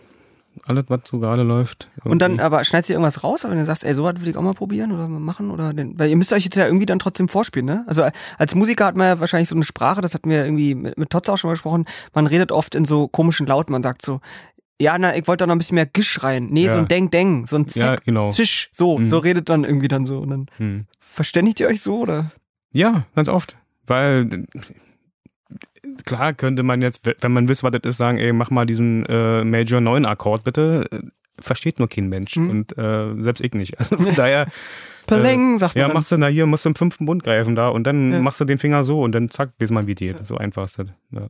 [0.64, 1.88] Alles, was so gerade läuft.
[2.04, 2.44] Und dann, irgendwie.
[2.44, 4.54] aber schneidest du irgendwas raus, aber wenn du sagst, ey, sowas will ich auch mal
[4.54, 7.66] probieren oder machen oder denn, weil ihr müsst euch jetzt ja irgendwie dann trotzdem vorspielen,
[7.66, 7.84] ne?
[7.88, 8.04] Also
[8.38, 11.10] als Musiker hat man ja wahrscheinlich so eine Sprache, das hatten wir irgendwie mit, mit
[11.10, 14.20] Tots auch schon mal gesprochen, man redet oft in so komischen Lauten, man sagt so,
[14.80, 16.48] Ja, na, ich wollte da noch ein bisschen mehr Gisch rein.
[16.50, 16.78] Nee, so Ja.
[16.80, 18.30] ein Deng-Deng, so ein Zick, Ja, genau.
[18.30, 19.10] Zisch, so, Mhm.
[19.10, 20.18] so redet dann irgendwie dann so.
[20.18, 20.86] Und dann Hm.
[20.98, 22.32] verständigt ihr euch so, oder?
[22.72, 23.56] Ja, ganz oft.
[23.86, 24.46] Weil
[26.04, 29.04] klar könnte man jetzt, wenn man wisst, was das ist, sagen, ey, mach mal diesen
[29.06, 30.86] äh, Major 9 Akkord bitte.
[30.90, 30.98] Äh,
[31.40, 32.36] Versteht nur kein Mensch.
[32.36, 32.50] Mhm.
[32.50, 33.74] Und äh, selbst ich nicht.
[33.78, 34.46] Also von daher,
[35.06, 35.94] Peleng, sagt man ja, dann.
[35.94, 38.20] machst du na hier, musst du im fünften Bund greifen da und dann Ja.
[38.20, 40.24] machst du den Finger so und dann zack, bis man wie geht.
[40.26, 40.92] So einfach ist das.
[41.10, 41.26] Ja.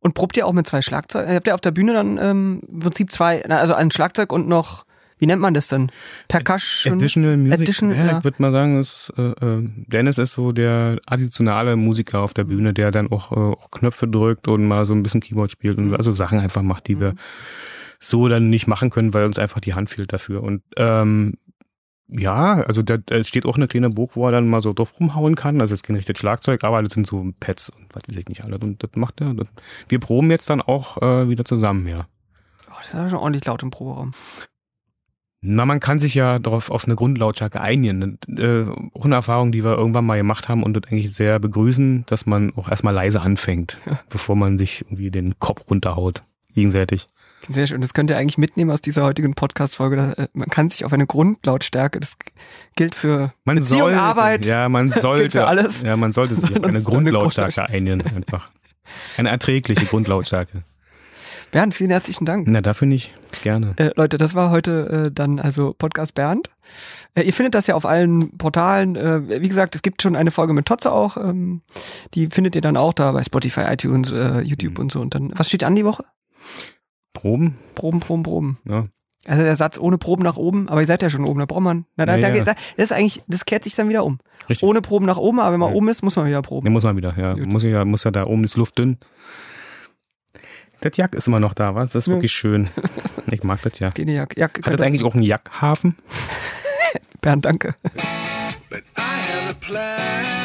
[0.00, 1.28] Und probt ihr auch mit zwei Schlagzeug?
[1.28, 4.48] Habt ihr auf der Bühne dann ähm, im Prinzip zwei, na, also ein Schlagzeug und
[4.48, 4.84] noch,
[5.20, 5.92] wie nennt man das denn?
[6.28, 6.94] Percussion?
[6.94, 7.60] Additional Music.
[7.60, 8.18] Additional, ja, ja.
[8.18, 12.44] Ich würde mal sagen, ist, äh, äh, Dennis ist so der additionale Musiker auf der
[12.44, 15.78] Bühne, der dann auch, äh, auch Knöpfe drückt und mal so ein bisschen Keyboard spielt
[15.78, 17.14] und also Sachen einfach macht, die wir
[18.00, 20.42] so dann nicht machen können, weil uns einfach die Hand fehlt dafür.
[20.42, 21.34] Und ähm,
[22.08, 24.98] ja, also da, da steht auch eine kleine Burg, wo er dann mal so drauf
[24.98, 25.60] rumhauen kann.
[25.60, 28.28] Also es ist kein richtiges Schlagzeug, aber das sind so Pads und was weiß ich
[28.28, 28.58] nicht alle.
[28.58, 29.34] Und das macht er.
[29.34, 29.46] Das,
[29.88, 32.06] wir proben jetzt dann auch äh, wieder zusammen, ja.
[32.70, 34.12] Oh, das ist ja schon ordentlich laut im Proberaum.
[35.42, 38.18] Na, man kann sich ja darauf auf eine Grundlautstärke einigen.
[38.28, 42.04] Äh, auch eine Erfahrung, die wir irgendwann mal gemacht haben und das eigentlich sehr begrüßen,
[42.06, 43.78] dass man auch erstmal leise anfängt,
[44.10, 46.22] bevor man sich irgendwie den Kopf runterhaut.
[46.54, 47.06] Gegenseitig.
[47.48, 47.80] Sehr schön.
[47.80, 50.14] Das könnt ihr eigentlich mitnehmen aus dieser heutigen Podcast-Folge.
[50.18, 52.16] Äh, Man kann sich auf eine Grundlautstärke, das
[52.76, 54.44] gilt für Man Beziehung, sollte, Arbeit.
[54.44, 55.30] Ja, man sollte.
[55.30, 55.80] für alles.
[55.80, 58.50] Ja, man sollte sich auf eine Grundlautstärke einigen, einfach.
[59.16, 60.64] Eine erträgliche Grundlautstärke.
[61.50, 62.46] Bernd, vielen herzlichen Dank.
[62.48, 63.10] Na, dafür nicht.
[63.42, 63.74] Gerne.
[63.76, 66.48] Äh, Leute, das war heute äh, dann also Podcast Bernd.
[67.14, 68.94] Äh, ihr findet das ja auf allen Portalen.
[68.94, 71.16] Äh, wie gesagt, es gibt schon eine Folge mit Totze auch.
[71.16, 71.62] Ähm,
[72.14, 74.84] die findet ihr dann auch da bei Spotify, iTunes, äh, YouTube Mhm.
[74.84, 75.00] und so.
[75.00, 76.04] Und dann, was steht an die Woche?
[77.14, 77.56] Proben?
[77.74, 78.58] Proben, Proben, Proben.
[78.68, 78.86] Ja.
[79.26, 81.60] Also der Satz ohne Proben nach oben, aber ihr seid ja schon oben, da braucht
[81.60, 81.84] man.
[81.96, 82.44] Na, da, Ja, da, ja.
[82.44, 84.18] da, das ist eigentlich, das kehrt sich dann wieder um.
[84.48, 84.66] Richtig.
[84.66, 85.74] Ohne Proben nach oben, aber wenn man Ja.
[85.74, 86.64] oben ist, muss man wieder proben.
[86.64, 87.34] Den muss man wieder, ja.
[87.34, 87.46] Gut.
[87.46, 88.98] Muss ja, muss ja da oben ist Luft dünn.
[90.80, 91.90] Das Jack ist immer noch da, was?
[91.92, 92.14] Das ist Ja.
[92.14, 92.68] wirklich schön.
[93.32, 93.90] Ich mag das ja.
[93.90, 94.34] Gene Jack.
[94.36, 95.96] Jack Hat das eigentlich auch einen Jackhafen?
[97.20, 97.74] Bernd, danke.
[98.68, 100.39] But I have a plan.